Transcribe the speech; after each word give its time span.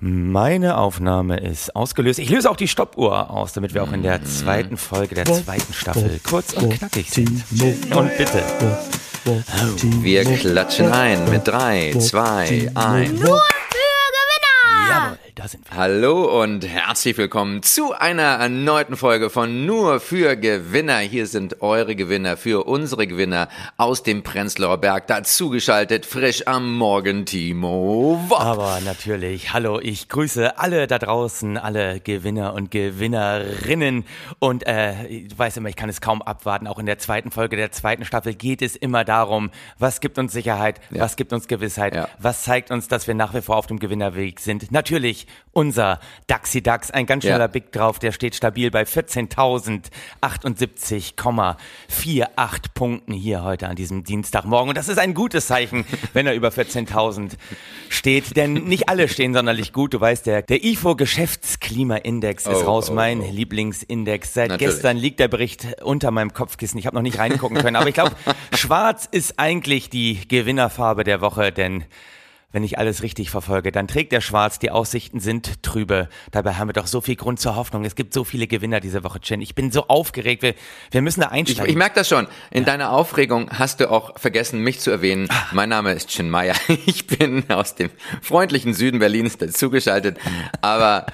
Meine 0.00 0.76
Aufnahme 0.76 1.38
ist 1.40 1.74
ausgelöst. 1.74 2.20
Ich 2.20 2.30
löse 2.30 2.48
auch 2.48 2.56
die 2.56 2.68
Stoppuhr 2.68 3.30
aus, 3.30 3.52
damit 3.52 3.74
wir 3.74 3.82
auch 3.82 3.92
in 3.92 4.04
der 4.04 4.24
zweiten 4.24 4.76
Folge 4.76 5.16
der 5.16 5.24
zweiten 5.24 5.72
Staffel 5.72 6.20
kurz 6.22 6.52
und 6.52 6.70
knackig 6.70 7.10
sind. 7.10 7.42
Und 7.94 8.16
bitte. 8.16 8.42
Wir 10.00 10.24
klatschen 10.24 10.92
ein 10.92 11.28
mit 11.28 11.48
drei, 11.48 11.92
zwei, 11.98 12.70
eins. 12.76 13.10
Nur 13.10 13.40
für 13.40 13.68
Gewinner! 13.70 14.88
Jawohl, 14.88 15.18
da 15.38 15.46
sind 15.46 15.70
wir. 15.70 15.76
Hallo 15.76 16.42
und 16.42 16.66
herzlich 16.66 17.16
willkommen 17.16 17.62
zu 17.62 17.92
einer 17.92 18.22
erneuten 18.24 18.96
Folge 18.96 19.30
von 19.30 19.66
Nur 19.66 20.00
für 20.00 20.34
Gewinner. 20.36 20.98
Hier 20.98 21.28
sind 21.28 21.62
eure 21.62 21.94
Gewinner 21.94 22.36
für 22.36 22.66
unsere 22.66 23.06
Gewinner 23.06 23.48
aus 23.76 24.02
dem 24.02 24.24
Prenzlauer 24.24 24.78
Berg. 24.78 25.06
Dazu 25.06 25.50
geschaltet 25.50 26.06
frisch 26.06 26.48
am 26.48 26.76
Morgen 26.76 27.24
Timo 27.24 28.20
Wopp. 28.28 28.40
Aber 28.40 28.80
natürlich, 28.84 29.52
hallo, 29.52 29.78
ich 29.78 30.08
grüße 30.08 30.58
alle 30.58 30.88
da 30.88 30.98
draußen, 30.98 31.56
alle 31.56 32.00
Gewinner 32.00 32.54
und 32.54 32.72
Gewinnerinnen. 32.72 34.06
Und 34.40 34.66
äh, 34.66 35.20
du 35.28 35.38
weißt 35.38 35.58
immer, 35.58 35.68
ich 35.68 35.76
kann 35.76 35.88
es 35.88 36.00
kaum 36.00 36.20
abwarten. 36.20 36.66
Auch 36.66 36.80
in 36.80 36.86
der 36.86 36.98
zweiten 36.98 37.30
Folge 37.30 37.54
der 37.54 37.70
zweiten 37.70 38.04
Staffel 38.04 38.34
geht 38.34 38.60
es 38.60 38.74
immer 38.74 39.04
darum, 39.04 39.52
was 39.78 40.00
gibt 40.00 40.18
uns 40.18 40.32
Sicherheit, 40.32 40.80
Ja. 40.90 41.02
was 41.02 41.14
gibt 41.14 41.32
uns 41.32 41.46
Gewissheit, 41.46 41.94
Ja. 41.94 42.08
was 42.18 42.42
zeigt 42.42 42.72
uns, 42.72 42.88
dass 42.88 43.06
wir 43.06 43.14
nach 43.14 43.34
wie 43.34 43.40
vor 43.40 43.56
auf 43.56 43.68
dem 43.68 43.78
Gewinnerweg 43.78 44.40
sind. 44.40 44.72
Natürlich 44.72 45.27
unser 45.52 45.98
Daxi 46.26 46.62
Dax, 46.62 46.90
ein 46.90 47.04
ganz 47.06 47.24
schneller 47.24 47.40
Ja. 47.40 47.46
Big 47.48 47.72
drauf, 47.72 47.98
der 47.98 48.12
steht 48.12 48.34
stabil 48.36 48.70
bei 48.70 48.84
14.078,48 48.84 51.54
Punkten 52.74 53.12
hier 53.12 53.42
heute 53.42 53.68
an 53.68 53.76
diesem 53.76 54.04
Dienstagmorgen. 54.04 54.68
Und 54.68 54.76
das 54.78 54.88
ist 54.88 54.98
ein 54.98 55.14
gutes 55.14 55.46
Zeichen, 55.48 55.84
wenn 56.12 56.26
er 56.26 56.34
über 56.34 56.48
14.000 56.48 57.32
steht, 57.88 58.36
denn 58.36 58.52
nicht 58.54 58.88
alle 58.88 59.08
stehen 59.08 59.34
sonderlich 59.34 59.72
gut. 59.72 59.94
Du 59.94 60.00
weißt, 60.00 60.26
der, 60.26 60.42
der 60.42 60.64
IFO 60.64 60.96
Geschäftsklimaindex 60.96 62.46
ist 62.46 62.62
Oh, 62.62 62.66
raus, 62.66 62.90
oh, 62.90 62.94
mein 62.94 63.20
oh. 63.20 63.30
Lieblingsindex. 63.30 64.34
Seit 64.34 64.48
Natürlich. 64.50 64.74
gestern 64.74 64.96
liegt 64.96 65.20
der 65.20 65.28
Bericht 65.28 65.82
unter 65.82 66.10
meinem 66.10 66.32
Kopfkissen. 66.32 66.78
Ich 66.78 66.86
habe 66.86 66.96
noch 66.96 67.02
nicht 67.02 67.18
reingucken 67.18 67.58
können, 67.58 67.76
aber 67.76 67.88
ich 67.88 67.94
glaube, 67.94 68.12
schwarz 68.54 69.06
ist 69.10 69.38
eigentlich 69.38 69.90
die 69.90 70.26
Gewinnerfarbe 70.28 71.04
der 71.04 71.20
Woche, 71.20 71.52
denn 71.52 71.84
wenn 72.50 72.64
ich 72.64 72.78
alles 72.78 73.02
richtig 73.02 73.30
verfolge, 73.30 73.72
dann 73.72 73.88
trägt 73.88 74.10
der 74.10 74.22
Schwarz, 74.22 74.58
die 74.58 74.70
Aussichten 74.70 75.20
sind 75.20 75.62
trübe. 75.62 76.08
Dabei 76.30 76.54
haben 76.54 76.68
wir 76.68 76.72
doch 76.72 76.86
so 76.86 77.02
viel 77.02 77.14
Grund 77.16 77.38
zur 77.38 77.56
Hoffnung. 77.56 77.84
Es 77.84 77.94
gibt 77.94 78.14
so 78.14 78.24
viele 78.24 78.46
Gewinner 78.46 78.80
diese 78.80 79.04
Woche, 79.04 79.20
Chin. 79.20 79.42
Ich 79.42 79.54
bin 79.54 79.70
so 79.70 79.86
aufgeregt. 79.88 80.42
Wir, 80.42 80.54
wir 80.90 81.02
müssen 81.02 81.20
da 81.20 81.26
Ich, 81.26 81.32
einsteigen. 81.32 81.70
ich 81.70 81.76
merke 81.76 81.96
das 81.96 82.08
schon. 82.08 82.26
In 82.50 82.64
deiner 82.64 82.92
Aufregung 82.92 83.50
hast 83.50 83.80
du 83.80 83.90
auch 83.90 84.18
vergessen, 84.18 84.60
mich 84.60 84.80
zu 84.80 84.90
erwähnen. 84.90 85.26
Ah. 85.30 85.34
Mein 85.52 85.68
Name 85.68 85.92
ist 85.92 86.08
Chin 86.08 86.30
Meyer. 86.30 86.54
Ich 86.86 87.06
bin 87.06 87.44
aus 87.50 87.74
dem 87.74 87.90
freundlichen 88.22 88.72
Süden 88.72 88.98
Berlins 88.98 89.36
dazugeschaltet. 89.36 90.16
Aber 90.62 91.04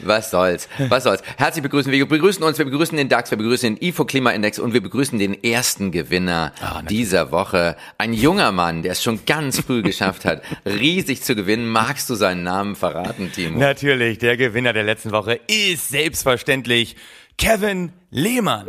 was 0.00 0.30
soll's? 0.32 0.68
Was 0.88 1.04
soll's? 1.04 1.22
Herzlich 1.36 1.62
begrüßen. 1.62 1.92
Wir 1.92 2.08
begrüßen 2.08 2.42
uns. 2.42 2.58
Wir 2.58 2.64
begrüßen 2.64 2.96
den 2.98 3.08
DAX. 3.08 3.30
Wir 3.30 3.38
begrüßen 3.38 3.76
den 3.76 3.88
IFO 3.88 4.04
Klimaindex 4.04 4.58
und 4.58 4.72
wir 4.74 4.82
begrüßen 4.82 5.16
den 5.18 5.42
ersten 5.44 5.92
Gewinner 5.92 6.52
Ah, 6.60 6.82
dieser 6.82 7.30
Woche. 7.30 7.76
Ein 7.98 8.12
junger 8.14 8.50
Mann, 8.50 8.82
der 8.82 8.92
es 8.92 9.02
schon 9.02 9.24
ganz 9.26 9.60
früh 9.60 9.82
geschafft 9.82 10.24
hat, 10.24 10.42
riesig 10.72 11.22
zu 11.22 11.34
gewinnen. 11.34 11.68
Magst 11.68 12.10
du 12.10 12.14
seinen 12.14 12.42
Namen 12.42 12.76
verraten, 12.76 13.30
Timo? 13.32 13.58
Natürlich, 13.58 14.18
der 14.18 14.36
Gewinner 14.36 14.72
der 14.72 14.84
letzten 14.84 15.12
Woche 15.12 15.40
ist 15.46 15.88
selbstverständlich 15.88 16.96
Kevin 17.38 17.92
Lehmann. 18.10 18.68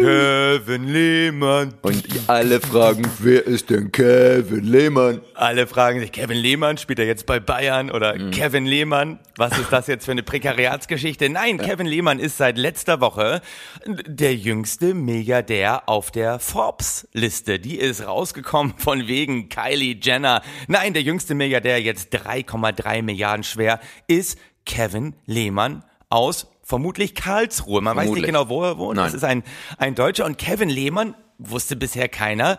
Kevin 0.00 0.88
Lehmann. 0.88 1.74
Und 1.82 2.04
alle 2.28 2.60
fragen, 2.60 3.02
wer 3.18 3.46
ist 3.46 3.70
denn 3.70 3.90
Kevin 3.92 4.64
Lehmann? 4.64 5.20
Alle 5.34 5.66
fragen 5.66 6.00
sich, 6.00 6.12
Kevin 6.12 6.36
Lehmann, 6.38 6.78
spielt 6.78 6.98
er 6.98 7.06
jetzt 7.06 7.26
bei 7.26 7.40
Bayern 7.40 7.90
oder 7.90 8.14
Mhm. 8.16 8.30
Kevin 8.30 8.66
Lehmann? 8.66 9.18
Was 9.36 9.58
ist 9.58 9.72
das 9.72 9.86
jetzt 9.86 10.04
für 10.04 10.10
eine 10.12 10.22
Prekariatsgeschichte? 10.22 11.28
Nein, 11.28 11.58
Kevin 11.58 11.86
Lehmann 11.86 12.18
ist 12.18 12.36
seit 12.36 12.58
letzter 12.58 13.00
Woche 13.00 13.40
der 13.86 14.34
jüngste 14.34 14.94
Milliardär 14.94 15.88
auf 15.88 16.10
der 16.10 16.38
Forbes-Liste. 16.38 17.58
Die 17.58 17.76
ist 17.78 18.06
rausgekommen 18.06 18.74
von 18.76 19.06
wegen 19.08 19.48
Kylie 19.48 19.96
Jenner. 20.00 20.42
Nein, 20.68 20.92
der 20.92 21.02
jüngste 21.02 21.34
Milliardär, 21.34 21.80
jetzt 21.80 22.14
3,3 22.14 23.02
Milliarden 23.02 23.44
schwer, 23.44 23.80
ist 24.06 24.38
Kevin 24.66 25.14
Lehmann 25.26 25.84
aus 26.08 26.46
vermutlich 26.72 27.14
Karlsruhe. 27.14 27.82
Man 27.82 27.94
weiß 27.94 28.04
nicht 28.04 28.24
Vermutlich. 28.24 28.26
genau, 28.26 28.48
wo 28.48 28.64
er 28.64 28.78
wohnt. 28.78 28.96
Nein. 28.96 29.04
Das 29.04 29.12
ist 29.12 29.24
ein, 29.24 29.42
ein 29.76 29.94
Deutscher. 29.94 30.24
Und 30.24 30.38
Kevin 30.38 30.70
Lehmann, 30.70 31.14
wusste 31.36 31.76
bisher 31.76 32.08
keiner, 32.08 32.56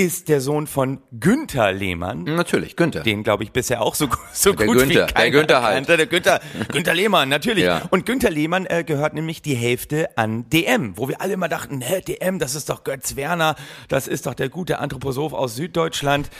ist 0.00 0.30
der 0.30 0.40
Sohn 0.40 0.66
von 0.66 1.02
Günther 1.12 1.72
Lehmann. 1.72 2.24
Natürlich, 2.24 2.74
Günther. 2.74 3.02
Den 3.02 3.22
glaube 3.22 3.44
ich 3.44 3.52
bisher 3.52 3.82
auch 3.82 3.94
so, 3.94 4.08
so 4.32 4.54
Der 4.54 4.66
gut 4.66 4.78
Günther, 4.78 4.88
wie 4.88 4.94
der 4.94 5.06
keiner 5.08 5.30
Günther 5.30 5.62
halt. 5.62 5.74
kannte. 5.74 5.96
Der 5.98 6.06
Günther, 6.06 6.40
Günther 6.72 6.94
Lehmann, 6.94 7.28
natürlich. 7.28 7.64
Ja. 7.64 7.82
Und 7.90 8.06
Günther 8.06 8.30
Lehmann 8.30 8.64
äh, 8.64 8.82
gehört 8.82 9.12
nämlich 9.12 9.42
die 9.42 9.54
Hälfte 9.54 10.16
an 10.16 10.48
DM, 10.48 10.96
wo 10.96 11.08
wir 11.08 11.20
alle 11.20 11.34
immer 11.34 11.50
dachten, 11.50 11.82
hä, 11.82 12.00
DM, 12.00 12.38
das 12.38 12.54
ist 12.54 12.70
doch 12.70 12.82
Götz 12.82 13.14
Werner, 13.16 13.56
das 13.88 14.08
ist 14.08 14.24
doch 14.24 14.32
der 14.32 14.48
gute 14.48 14.78
Anthroposoph 14.78 15.34
aus 15.34 15.56
Süddeutschland 15.56 16.30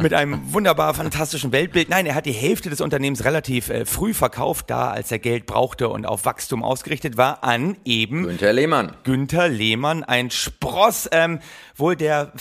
mit 0.00 0.14
einem 0.14 0.52
wunderbar 0.54 0.94
fantastischen 0.94 1.50
Weltbild. 1.50 1.88
Nein, 1.88 2.06
er 2.06 2.14
hat 2.14 2.26
die 2.26 2.30
Hälfte 2.32 2.70
des 2.70 2.80
Unternehmens 2.80 3.24
relativ 3.24 3.68
äh, 3.68 3.84
früh 3.84 4.14
verkauft, 4.14 4.70
da 4.70 4.92
als 4.92 5.10
er 5.10 5.18
Geld 5.18 5.46
brauchte 5.46 5.88
und 5.88 6.06
auf 6.06 6.24
Wachstum 6.24 6.62
ausgerichtet 6.62 7.16
war, 7.16 7.42
an 7.42 7.76
eben 7.84 8.22
Günther 8.22 8.52
Lehmann. 8.52 8.92
Günther 9.02 9.48
Lehmann, 9.48 10.04
ein 10.04 10.30
Spross 10.30 11.08
ähm, 11.10 11.40
wohl 11.74 11.96
der 11.96 12.32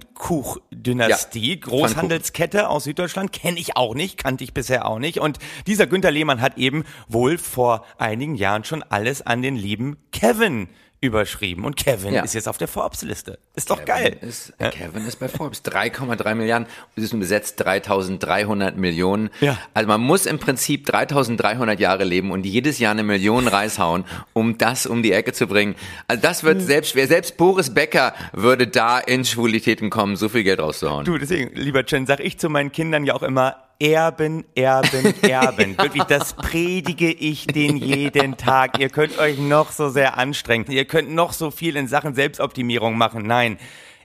Pfannkuch-Dynastie, 0.00 1.54
Ja, 1.54 1.60
Großhandelskette 1.60 2.68
aus 2.68 2.84
Süddeutschland, 2.84 3.32
kenne 3.32 3.58
ich 3.58 3.76
auch 3.76 3.94
nicht, 3.94 4.18
kannte 4.18 4.44
ich 4.44 4.54
bisher 4.54 4.86
auch 4.86 4.98
nicht. 4.98 5.20
Und 5.20 5.38
dieser 5.66 5.86
Günther 5.86 6.10
Lehmann 6.10 6.40
hat 6.40 6.58
eben 6.58 6.84
wohl 7.08 7.38
vor 7.38 7.84
einigen 7.98 8.34
Jahren 8.34 8.64
schon 8.64 8.82
alles 8.82 9.22
an 9.22 9.42
den 9.42 9.56
lieben 9.56 9.96
Kevin 10.12 10.68
überschrieben. 11.04 11.64
Und 11.64 11.76
Kevin 11.76 12.14
Ja. 12.14 12.22
ist 12.22 12.34
jetzt 12.34 12.48
auf 12.48 12.58
der 12.58 12.68
Forbes-Liste. 12.68 13.38
Ist 13.54 13.70
doch 13.70 13.84
geil. 13.84 14.16
Ist, 14.20 14.52
Kevin 14.58 15.06
ist 15.06 15.16
bei 15.20 15.28
Forbes. 15.28 15.62
3,3 15.64 16.34
Milliarden. 16.34 16.66
Sie 16.96 17.06
sind 17.06 17.20
besetzt 17.20 17.60
3300 17.60 18.76
Millionen. 18.76 19.30
Ja. 19.40 19.58
Also 19.74 19.88
man 19.88 20.00
muss 20.00 20.26
im 20.26 20.38
Prinzip 20.38 20.86
3300 20.86 21.78
Jahre 21.80 22.04
leben 22.04 22.30
und 22.30 22.44
jedes 22.46 22.78
Jahr 22.78 22.92
eine 22.92 23.02
Million 23.02 23.48
reishauen, 23.48 24.04
um 24.32 24.58
das 24.58 24.86
um 24.86 25.02
die 25.02 25.12
Ecke 25.12 25.32
zu 25.32 25.46
bringen. 25.46 25.74
Also 26.08 26.22
das 26.22 26.44
wird 26.44 26.62
selbst 26.62 26.90
schwer. 26.92 27.06
Selbst 27.06 27.36
Boris 27.36 27.72
Becker 27.72 28.14
würde 28.32 28.66
da 28.66 28.98
in 28.98 29.24
Schwulitäten 29.24 29.90
kommen, 29.90 30.16
so 30.16 30.28
viel 30.28 30.42
Geld 30.44 30.60
rauszuhauen. 30.60 31.04
Du, 31.04 31.18
deswegen, 31.18 31.54
lieber 31.54 31.84
Chen, 31.84 32.06
sag 32.06 32.20
ich 32.20 32.38
zu 32.38 32.48
meinen 32.48 32.72
Kindern 32.72 33.04
ja 33.04 33.14
auch 33.14 33.22
immer, 33.22 33.56
Erben, 33.78 34.44
Erben, 34.54 35.14
Erben. 35.22 35.76
Wirklich, 35.78 36.04
das 36.04 36.34
predige 36.34 37.10
ich 37.10 37.46
den 37.46 37.76
jeden 37.76 38.36
Tag. 38.36 38.78
Ihr 38.78 38.88
könnt 38.88 39.18
euch 39.18 39.38
noch 39.38 39.72
so 39.72 39.88
sehr 39.88 40.16
anstrengen. 40.16 40.70
Ihr 40.70 40.84
könnt 40.84 41.10
noch 41.10 41.32
so 41.32 41.50
viel 41.50 41.76
in 41.76 41.88
Sachen 41.88 42.14
Selbstoptimierung 42.14 42.96
machen. 42.96 43.26
Nein, 43.26 43.58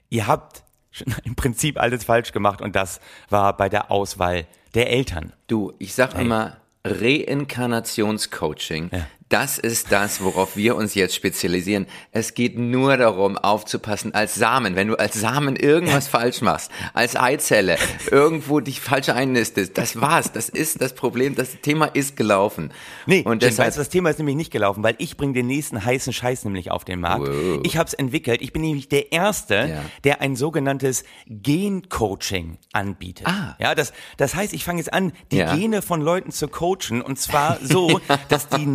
ihr 0.08 0.26
habt 0.26 0.64
schon 0.90 1.14
im 1.24 1.36
Prinzip 1.36 1.80
alles 1.80 2.04
falsch 2.04 2.32
gemacht 2.32 2.60
und 2.60 2.76
das 2.76 3.00
war 3.28 3.56
bei 3.56 3.68
der 3.68 3.90
Auswahl 3.90 4.46
der 4.74 4.90
Eltern. 4.90 5.32
Du, 5.46 5.72
ich 5.78 5.94
sag 5.94 6.18
immer, 6.18 6.56
Reinkarnationscoaching, 6.84 8.90
Ja. 8.92 9.06
Das 9.30 9.58
ist 9.58 9.90
das, 9.92 10.22
worauf 10.22 10.56
wir 10.56 10.76
uns 10.76 10.94
jetzt 10.94 11.14
spezialisieren. 11.14 11.86
Es 12.12 12.34
geht 12.34 12.58
nur 12.58 12.96
darum, 12.98 13.38
aufzupassen 13.38 14.12
als 14.12 14.34
Samen. 14.34 14.76
Wenn 14.76 14.88
du 14.88 14.96
als 14.96 15.14
Samen 15.18 15.56
irgendwas 15.56 16.06
falsch 16.08 16.42
machst, 16.42 16.70
als 16.92 17.16
Eizelle, 17.16 17.78
irgendwo 18.10 18.60
dich 18.60 18.80
falsch 18.80 19.08
einnistest, 19.08 19.78
das 19.78 20.00
war's. 20.00 20.32
Das 20.32 20.48
ist 20.48 20.82
das 20.82 20.94
Problem. 20.94 21.34
Das 21.36 21.60
Thema 21.62 21.86
ist 21.86 22.16
gelaufen. 22.16 22.72
Nee, 23.06 23.22
und 23.24 23.42
deshalb, 23.42 23.68
weißt 23.68 23.78
das 23.78 23.88
Thema 23.88 24.10
ist 24.10 24.18
nämlich 24.18 24.36
nicht 24.36 24.50
gelaufen, 24.50 24.82
weil 24.82 24.96
ich 24.98 25.16
bringe 25.16 25.32
den 25.32 25.46
nächsten 25.46 25.84
heißen 25.84 26.12
Scheiß 26.12 26.44
nämlich 26.44 26.70
auf 26.70 26.84
den 26.84 27.00
Markt. 27.00 27.26
Wow. 27.28 27.60
Ich 27.62 27.76
habe 27.76 27.86
es 27.86 27.94
entwickelt. 27.94 28.42
Ich 28.42 28.52
bin 28.52 28.62
nämlich 28.62 28.88
der 28.88 29.12
Erste, 29.12 29.54
Ja. 29.54 29.82
der 30.04 30.20
ein 30.20 30.34
sogenanntes 30.36 31.04
Gen-Coaching 31.28 32.58
anbietet. 32.72 33.26
Ah. 33.26 33.54
Ja, 33.58 33.74
das, 33.74 33.92
das 34.16 34.34
heißt, 34.34 34.52
ich 34.54 34.64
fange 34.64 34.78
jetzt 34.78 34.92
an, 34.92 35.12
die 35.30 35.36
Ja. 35.38 35.54
Gene 35.54 35.82
von 35.82 36.00
Leuten 36.00 36.32
zu 36.32 36.48
coachen 36.48 37.02
und 37.02 37.18
zwar 37.18 37.58
so, 37.62 38.00
dass 38.28 38.48
die 38.48 38.66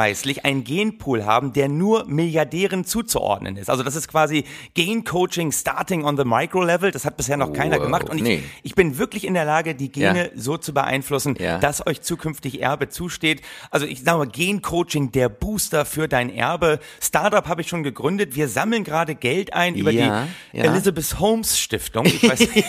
nachweislich 0.00 0.44
einen 0.46 0.64
Genpool 0.64 1.24
haben, 1.26 1.52
der 1.52 1.68
nur 1.68 2.06
Milliardären 2.06 2.84
zuzuordnen 2.86 3.56
ist. 3.56 3.68
Also 3.68 3.82
das 3.82 3.94
ist 3.96 4.08
quasi 4.08 4.44
Gen-Coaching 4.74 5.52
starting 5.52 6.04
on 6.04 6.16
the 6.16 6.24
micro 6.24 6.62
level. 6.62 6.90
Das 6.90 7.04
hat 7.04 7.16
bisher 7.18 7.36
noch 7.36 7.52
keiner 7.52 7.76
Wow. 7.76 7.82
gemacht 7.84 8.08
und 8.08 8.16
ich, 8.16 8.22
Nee. 8.22 8.42
ich 8.62 8.74
bin 8.74 8.96
wirklich 8.98 9.26
in 9.26 9.34
der 9.34 9.44
Lage, 9.44 9.74
die 9.74 9.92
Gene 9.92 10.24
Ja. 10.26 10.30
so 10.34 10.56
zu 10.56 10.72
beeinflussen, 10.72 11.36
Ja. 11.38 11.58
dass 11.58 11.86
euch 11.86 12.00
zukünftig 12.00 12.62
Erbe 12.62 12.88
zusteht. 12.88 13.42
Also 13.70 13.84
ich 13.86 14.02
sage 14.02 14.18
mal, 14.18 14.26
Gen-Coaching, 14.26 15.12
der 15.12 15.28
Booster 15.28 15.84
für 15.84 16.08
dein 16.08 16.30
Erbe. 16.34 16.80
Startup 17.00 17.46
habe 17.46 17.60
ich 17.60 17.68
schon 17.68 17.82
gegründet. 17.82 18.34
Wir 18.34 18.48
sammeln 18.48 18.84
gerade 18.84 19.14
Geld 19.14 19.52
ein 19.52 19.74
über 19.74 19.90
Ja, 19.90 20.26
die. 20.52 20.58
Elizabeth 20.60 21.18
Holmes 21.20 21.58
Stiftung. 21.58 22.06
Ich 22.06 22.22
weiß 22.26 22.40
nicht. 22.54 22.64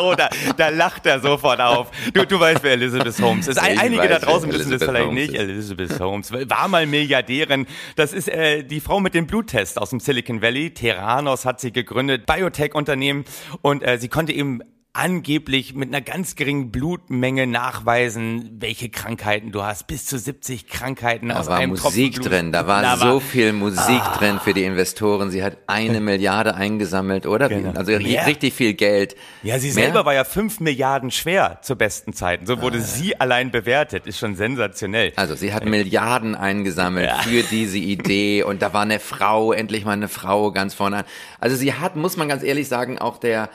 oh, 0.10 0.14
da, 0.14 0.28
da 0.56 0.68
lacht 0.68 1.06
er 1.06 1.20
sofort 1.20 1.60
auf. 1.60 1.90
Du, 2.12 2.26
du 2.26 2.40
weißt, 2.40 2.62
wer 2.62 2.72
Elizabeth 2.72 3.18
Holmes 3.20 3.48
ist. 3.48 3.58
Ein, 3.58 3.78
einige 3.78 4.02
weiß, 4.02 4.08
da 4.08 4.18
draußen 4.18 4.52
wissen 4.52 4.70
das 4.70 4.82
vielleicht 4.82 5.06
Holmes 5.06 5.28
nicht. 5.28 5.34
ist. 5.34 5.40
Elizabeth 5.40 6.00
Holmes 6.00 6.32
war 6.32 6.68
mal 6.68 6.86
Milliardärin. 6.86 7.66
Das 7.96 8.12
ist 8.12 8.28
äh, 8.28 8.62
die 8.62 8.80
Frau 8.80 9.00
mit 9.00 9.14
dem 9.14 9.26
Bluttest 9.26 9.78
aus 9.78 9.90
dem 9.90 10.00
Silicon 10.00 10.42
Valley. 10.42 10.70
Theranos 10.70 11.44
hat 11.44 11.60
sie 11.60 11.72
gegründet, 11.72 12.26
Biotech-Unternehmen. 12.26 13.24
Und 13.62 13.82
äh, 13.82 13.98
sie 13.98 14.08
konnte 14.08 14.32
eben 14.32 14.60
angeblich 14.92 15.74
mit 15.74 15.88
einer 15.88 16.00
ganz 16.00 16.34
geringen 16.34 16.72
Blutmenge 16.72 17.46
nachweisen, 17.46 18.56
welche 18.58 18.88
Krankheiten 18.88 19.52
du 19.52 19.62
hast. 19.62 19.86
Bis 19.86 20.04
zu 20.04 20.18
70 20.18 20.66
Krankheiten 20.66 21.28
Da 21.28 21.38
aus 21.38 21.46
war 21.46 21.58
einem 21.58 21.70
Musik 21.70 21.82
Tropfen 21.82 22.10
Blut. 22.10 22.26
drin, 22.32 22.52
da 22.52 22.66
war 22.66 22.82
Da 22.82 22.96
so 22.96 23.20
viel 23.20 23.52
Musik 23.52 24.02
drin 24.18 24.40
für 24.42 24.52
die 24.52 24.64
Investoren. 24.64 25.30
Sie 25.30 25.44
hat 25.44 25.58
eine 25.68 26.00
Milliarde 26.00 26.56
eingesammelt, 26.56 27.26
oder? 27.26 27.48
Genau. 27.48 27.72
Also 27.78 27.92
Mehr. 27.92 28.26
richtig 28.26 28.52
viel 28.52 28.74
Geld. 28.74 29.14
Ja, 29.44 29.60
sie 29.60 29.68
Mehr? 29.68 29.84
selber 29.84 30.04
war 30.04 30.14
ja 30.14 30.24
5 30.24 30.58
Milliarden 30.58 31.12
schwer 31.12 31.60
zu 31.62 31.76
besten 31.76 32.12
Zeiten. 32.12 32.46
So 32.46 32.60
wurde 32.60 32.80
sie 32.80 33.20
allein 33.20 33.52
bewertet. 33.52 34.06
Ist 34.08 34.18
schon 34.18 34.34
sensationell. 34.34 35.12
Also 35.14 35.36
sie 35.36 35.54
hat 35.54 35.64
Milliarden 35.66 36.34
eingesammelt 36.34 37.10
für 37.22 37.44
diese 37.44 37.78
Idee 37.78 38.42
und 38.42 38.60
da 38.60 38.72
war 38.72 38.82
eine 38.82 38.98
Frau, 38.98 39.52
endlich 39.52 39.84
mal 39.84 39.92
eine 39.92 40.08
Frau 40.08 40.50
ganz 40.50 40.74
vorne 40.74 40.98
an. 40.98 41.04
Also 41.38 41.54
sie 41.54 41.74
hat, 41.74 41.94
muss 41.94 42.16
man 42.16 42.28
ganz 42.28 42.42
ehrlich 42.42 42.66
sagen, 42.66 42.98
auch 42.98 43.18
der 43.18 43.50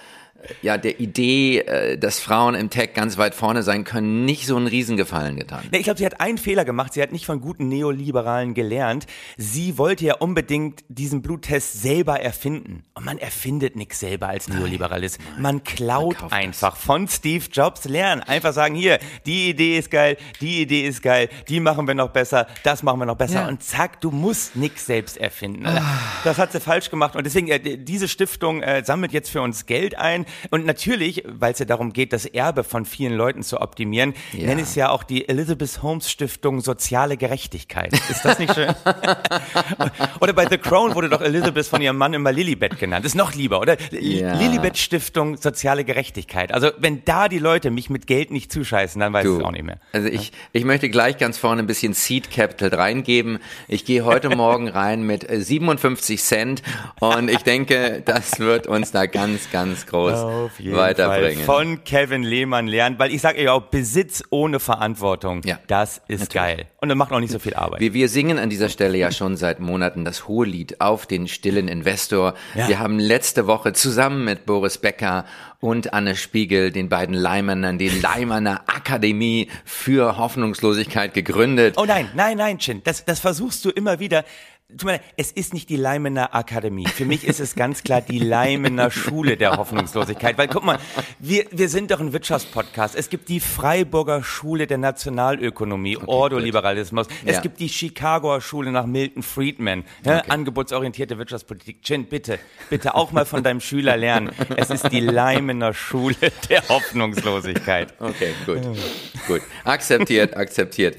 ja, 0.61 0.77
der 0.77 0.99
Idee, 0.99 1.59
äh, 1.59 1.97
dass 1.97 2.19
Frauen 2.19 2.55
im 2.55 2.69
Tech 2.69 2.93
ganz 2.93 3.17
weit 3.17 3.35
vorne 3.35 3.63
sein 3.63 3.83
können, 3.83 4.25
nicht 4.25 4.47
so 4.47 4.55
einen 4.55 4.67
Riesengefallen 4.67 5.35
getan. 5.35 5.63
Nee, 5.71 5.77
ich 5.77 5.83
glaube, 5.83 5.97
sie 5.97 6.05
hat 6.05 6.19
einen 6.19 6.37
Fehler 6.37 6.65
gemacht. 6.65 6.93
Sie 6.93 7.01
hat 7.01 7.11
nicht 7.11 7.25
von 7.25 7.41
guten 7.41 7.67
Neoliberalen 7.67 8.53
gelernt. 8.53 9.05
Sie 9.37 9.77
wollte 9.77 10.05
ja 10.05 10.15
unbedingt 10.15 10.83
diesen 10.87 11.21
Bluttest 11.21 11.81
selber 11.81 12.19
erfinden. 12.19 12.83
Und 12.93 13.05
man 13.05 13.17
erfindet 13.17 13.75
nichts 13.75 13.99
selber 13.99 14.27
als 14.27 14.47
Neoliberalist. 14.47 15.19
Man 15.37 15.63
klaut 15.63 16.17
das. 16.21 16.31
einfach 16.31 16.75
von 16.75 17.07
Steve 17.07 17.45
Jobs 17.51 17.85
lernen. 17.85 18.21
Einfach 18.21 18.53
sagen, 18.53 18.75
hier, 18.75 18.99
die 19.25 19.49
Idee 19.49 19.77
ist 19.77 19.91
geil, 19.91 20.17
die 20.41 20.61
Idee 20.61 20.87
ist 20.87 21.01
geil, 21.01 21.29
die 21.49 21.59
machen 21.59 21.87
wir 21.87 21.95
noch 21.95 22.09
besser, 22.09 22.47
das 22.63 22.83
machen 22.83 22.99
wir 22.99 23.05
noch 23.05 23.17
besser. 23.17 23.41
Ja. 23.41 23.47
Und 23.47 23.63
zack, 23.63 24.01
du 24.01 24.11
musst 24.11 24.55
nichts 24.55 24.85
selbst 24.85 25.17
erfinden. 25.17 25.67
Das 26.23 26.37
hat 26.37 26.51
sie 26.51 26.59
falsch 26.59 26.89
gemacht. 26.89 27.15
Und 27.15 27.25
deswegen, 27.25 27.47
äh, 27.47 27.77
diese 27.77 28.07
Stiftung 28.07 28.61
äh, 28.61 28.83
sammelt 28.83 29.11
jetzt 29.11 29.29
für 29.29 29.41
uns 29.41 29.65
Geld 29.65 29.97
ein. 29.97 30.25
Und 30.51 30.65
natürlich, 30.65 31.23
weil 31.27 31.53
es 31.53 31.59
ja 31.59 31.65
darum 31.65 31.93
geht, 31.93 32.13
das 32.13 32.25
Erbe 32.25 32.63
von 32.63 32.85
vielen 32.85 33.13
Leuten 33.13 33.43
zu 33.43 33.61
optimieren, 33.61 34.13
Ja. 34.33 34.47
nenne 34.47 34.61
ich 34.61 34.67
es 34.67 34.75
ja 34.75 34.89
auch 34.89 35.03
die 35.03 35.27
Elizabeth 35.29 35.81
Holmes 35.83 36.09
Stiftung 36.09 36.61
Soziale 36.61 37.17
Gerechtigkeit. 37.17 37.93
Ist 37.93 38.23
das 38.23 38.39
nicht 38.39 38.53
schön? 38.53 38.73
oder 40.19 40.33
bei 40.33 40.47
The 40.49 40.57
Crown 40.57 40.95
wurde 40.95 41.09
doch 41.09 41.21
Elizabeth 41.21 41.65
von 41.65 41.81
ihrem 41.81 41.97
Mann 41.97 42.13
immer 42.13 42.31
Lilibet 42.31 42.79
genannt. 42.79 43.05
Ist 43.05 43.15
noch 43.15 43.33
lieber, 43.33 43.59
oder? 43.59 43.77
Ja. 43.91 44.35
Lilibet 44.35 44.77
Stiftung 44.77 45.37
Soziale 45.37 45.83
Gerechtigkeit. 45.83 46.53
Also 46.53 46.71
wenn 46.77 47.03
da 47.05 47.27
die 47.29 47.39
Leute 47.39 47.71
mich 47.71 47.89
mit 47.89 48.07
Geld 48.07 48.31
nicht 48.31 48.51
zuscheißen, 48.51 48.99
dann 48.99 49.13
weiß 49.13 49.25
ich 49.25 49.37
es 49.37 49.43
auch 49.43 49.51
nicht 49.51 49.63
mehr. 49.63 49.79
Also 49.91 50.07
ich, 50.07 50.31
ich 50.53 50.63
möchte 50.65 50.89
gleich 50.89 51.17
ganz 51.17 51.37
vorne 51.37 51.61
ein 51.63 51.67
bisschen 51.67 51.93
Seed 51.93 52.31
Capital 52.31 52.73
reingeben. 52.73 53.39
Ich 53.67 53.85
gehe 53.85 54.05
heute 54.05 54.29
Morgen 54.35 54.67
rein 54.67 55.03
mit 55.03 55.29
äh, 55.29 55.39
57 55.41 56.21
Cent 56.21 56.63
und 56.99 57.29
ich 57.29 57.43
denke, 57.43 58.01
das 58.05 58.39
wird 58.39 58.67
uns 58.67 58.91
da 58.91 59.05
ganz, 59.05 59.49
ganz 59.51 59.85
groß 59.85 60.24
Auf 60.25 60.59
jeden 60.59 60.75
weiterbringen. 60.75 61.43
Fall 61.43 61.65
von 61.65 61.83
Kevin 61.83 62.23
Lehmann 62.23 62.67
lernen, 62.67 62.99
weil 62.99 63.11
ich 63.13 63.21
sage 63.21 63.43
ja 63.43 63.53
auch, 63.53 63.63
Besitz 63.63 64.23
ohne 64.29 64.59
Verantwortung, 64.59 65.41
Ja, 65.43 65.59
das 65.67 66.01
ist 66.07 66.33
geil. 66.33 66.67
Und 66.81 66.89
dann 66.89 66.97
macht 66.97 67.11
auch 67.11 67.19
nicht 67.19 67.31
so 67.31 67.39
viel 67.39 67.53
Arbeit. 67.53 67.79
Wir, 67.79 67.93
wir 67.93 68.09
singen 68.09 68.37
an 68.37 68.49
dieser 68.49 68.69
Stelle 68.69 68.97
ja 68.97 69.11
schon 69.11 69.37
seit 69.37 69.59
Monaten 69.59 70.05
das 70.05 70.27
Hohelied 70.27 70.81
auf 70.81 71.05
den 71.05 71.27
stillen 71.27 71.67
Investor. 71.67 72.33
Ja. 72.53 72.67
Wir 72.67 72.79
haben 72.79 72.99
letzte 72.99 73.47
Woche 73.47 73.73
zusammen 73.73 74.23
mit 74.23 74.45
Boris 74.45 74.77
Becker 74.77 75.25
und 75.59 75.93
Anne 75.93 76.15
Spiegel, 76.15 76.71
den 76.71 76.89
beiden 76.89 77.15
Leimannern, 77.15 77.77
die 77.77 77.89
Leimanner 77.89 78.61
Akademie 78.67 79.49
für 79.63 80.17
Hoffnungslosigkeit 80.17 81.13
gegründet. 81.13 81.75
Oh 81.77 81.85
nein, 81.85 82.09
nein, 82.13 82.37
nein, 82.37 82.59
Chin, 82.59 82.81
das, 82.83 83.03
das 83.05 83.19
versuchst 83.19 83.65
du 83.65 83.71
immer 83.71 83.99
wieder. 83.99 84.23
Tut 84.71 84.85
mir 84.85 84.99
es 85.15 85.31
ist 85.31 85.53
nicht 85.53 85.69
die 85.69 85.75
Leimener 85.75 86.33
Akademie. 86.33 86.87
Für 86.87 87.05
mich 87.05 87.23
ist 87.23 87.39
es 87.39 87.53
ganz 87.53 87.83
klar 87.83 88.01
die 88.01 88.17
Leimener 88.17 88.89
Schule 88.89 89.37
der 89.37 89.57
Hoffnungslosigkeit. 89.57 90.39
Weil 90.39 90.47
guck 90.47 90.63
mal, 90.65 90.79
wir, 91.19 91.45
wir 91.51 91.69
sind 91.69 91.91
doch 91.91 91.99
ein 91.99 92.13
Wirtschaftspodcast. 92.13 92.95
Es 92.95 93.11
gibt 93.11 93.29
die 93.29 93.39
Freiburger 93.39 94.23
Schule 94.23 94.65
der 94.65 94.79
Nationalökonomie, 94.79 95.97
Ordoliberalismus. 95.97 97.05
Es 97.25 97.35
Ja. 97.35 97.41
gibt 97.41 97.59
die 97.59 97.69
Chicagoer 97.69 98.41
Schule 98.41 98.71
nach 98.71 98.87
Milton 98.87 99.21
Friedman, 99.21 99.83
ja, 100.03 100.21
angebotsorientierte 100.29 101.19
Wirtschaftspolitik. 101.19 101.83
Chin, 101.83 102.05
bitte, 102.07 102.39
bitte 102.71 102.95
auch 102.95 103.11
mal 103.11 103.25
von 103.27 103.43
deinem 103.43 103.61
Schüler 103.61 103.95
lernen. 103.97 104.31
Es 104.57 104.71
ist 104.71 104.91
die 104.91 104.99
Leimener 104.99 105.75
Schule 105.75 106.15
der 106.49 106.67
Hoffnungslosigkeit. 106.69 107.93
Okay, 107.99 108.33
gut. 108.47 108.61
Gut. 109.27 109.41
Akzeptiert, 109.63 110.35
akzeptiert. 110.35 110.97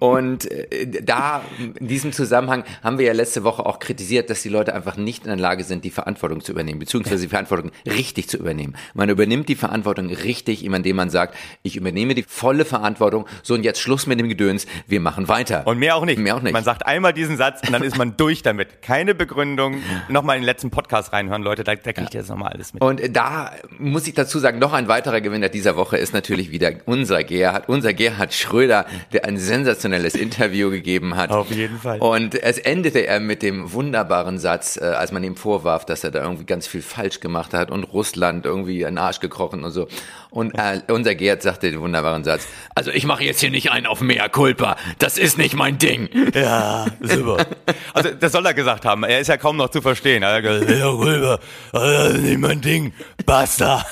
Und 0.00 0.50
äh, 0.50 1.02
da, 1.02 1.44
in 1.78 1.86
diesem 1.86 2.12
Zusammenhang, 2.12 2.64
haben 2.82 2.95
wir 2.98 3.06
ja 3.06 3.12
letzte 3.12 3.44
Woche 3.44 3.64
auch 3.66 3.78
kritisiert, 3.78 4.30
dass 4.30 4.42
die 4.42 4.48
Leute 4.48 4.74
einfach 4.74 4.96
nicht 4.96 5.24
in 5.24 5.28
der 5.28 5.38
Lage 5.38 5.64
sind, 5.64 5.84
die 5.84 5.90
Verantwortung 5.90 6.40
zu 6.40 6.52
übernehmen, 6.52 6.78
beziehungsweise 6.78 7.22
die 7.22 7.28
Verantwortung 7.28 7.70
richtig 7.86 8.28
zu 8.28 8.36
übernehmen. 8.36 8.76
Man 8.94 9.08
übernimmt 9.08 9.48
die 9.48 9.54
Verantwortung 9.54 10.10
richtig, 10.10 10.64
indem 10.64 10.96
man 10.96 11.10
sagt, 11.10 11.36
ich 11.62 11.76
übernehme 11.76 12.14
die 12.14 12.22
volle 12.22 12.64
Verantwortung, 12.64 13.26
so 13.42 13.54
und 13.54 13.64
jetzt 13.64 13.80
Schluss 13.80 14.06
mit 14.06 14.20
dem 14.20 14.28
Gedöns, 14.28 14.66
wir 14.86 15.00
machen 15.00 15.28
weiter. 15.28 15.66
Und 15.66 15.78
mehr 15.78 15.96
auch 15.96 16.04
nicht. 16.04 16.18
Mehr 16.18 16.36
auch 16.36 16.42
nicht. 16.42 16.52
Man 16.52 16.64
sagt 16.64 16.86
einmal 16.86 17.12
diesen 17.12 17.36
Satz 17.36 17.60
und 17.66 17.72
dann 17.72 17.82
ist 17.82 17.96
man 17.96 18.16
durch 18.16 18.42
damit. 18.42 18.82
Keine 18.82 19.14
Begründung. 19.14 19.82
Nochmal 20.08 20.36
in 20.36 20.42
den 20.42 20.46
letzten 20.46 20.70
Podcast 20.70 21.12
reinhören, 21.12 21.42
Leute, 21.42 21.64
da, 21.64 21.74
da 21.74 21.92
kriegt 21.92 22.14
ihr 22.14 22.20
jetzt 22.20 22.30
nochmal 22.30 22.52
alles 22.52 22.74
mit. 22.74 22.82
Und 22.82 23.00
da 23.16 23.52
muss 23.78 24.06
ich 24.06 24.14
dazu 24.14 24.38
sagen, 24.38 24.58
noch 24.58 24.72
ein 24.72 24.88
weiterer 24.88 25.20
Gewinner 25.20 25.48
dieser 25.48 25.76
Woche 25.76 25.96
ist 25.96 26.12
natürlich 26.12 26.50
wieder 26.50 26.72
unser 26.84 27.24
Gerhard, 27.24 27.68
unser 27.68 27.92
Gerhard 27.92 28.34
Schröder, 28.34 28.86
der 29.12 29.24
ein 29.24 29.38
sensationelles 29.38 30.14
Interview 30.14 30.70
gegeben 30.70 31.16
hat. 31.16 31.30
Auf 31.30 31.50
jeden 31.50 31.78
Fall. 31.78 31.98
Und 31.98 32.34
es 32.34 32.58
endete 32.86 33.06
er 33.06 33.18
mit 33.18 33.42
dem 33.42 33.72
wunderbaren 33.72 34.38
Satz, 34.38 34.76
äh, 34.76 34.84
als 34.84 35.10
man 35.10 35.24
ihm 35.24 35.36
vorwarf, 35.36 35.84
dass 35.84 36.04
er 36.04 36.12
da 36.12 36.22
irgendwie 36.22 36.44
ganz 36.44 36.68
viel 36.68 36.82
falsch 36.82 37.18
gemacht 37.18 37.52
hat 37.52 37.70
und 37.70 37.82
Russland 37.82 38.46
irgendwie 38.46 38.82
in 38.82 38.86
den 38.86 38.98
Arsch 38.98 39.18
gekrochen 39.18 39.64
und 39.64 39.72
so. 39.72 39.88
Und 40.30 40.52
äh, 40.56 40.80
unser 40.88 41.16
Gerhard 41.16 41.42
sagte 41.42 41.70
den 41.70 41.80
wunderbaren 41.80 42.22
Satz, 42.22 42.46
also 42.76 42.92
ich 42.92 43.04
mache 43.04 43.24
jetzt 43.24 43.40
hier 43.40 43.50
nicht 43.50 43.72
einen 43.72 43.86
auf 43.86 44.00
Mea 44.00 44.28
Culpa, 44.28 44.76
das 44.98 45.18
ist 45.18 45.36
nicht 45.36 45.54
mein 45.54 45.78
Ding. 45.78 46.08
Ja, 46.34 46.86
super. 47.00 47.44
Also, 47.92 48.10
das 48.10 48.32
soll 48.32 48.46
er 48.46 48.54
gesagt 48.54 48.84
haben. 48.84 49.02
Er 49.02 49.20
ist 49.20 49.28
ja 49.28 49.36
kaum 49.36 49.56
noch 49.56 49.70
zu 49.70 49.80
verstehen. 49.80 50.22
Er 50.22 50.34
hat 50.34 50.42
gesagt, 50.42 50.70
ja, 50.70 50.88
rüber, 50.88 51.40
das 51.72 52.14
ist 52.14 52.22
nicht 52.22 52.38
mein 52.38 52.60
Ding. 52.60 52.92
Basta. 53.24 53.84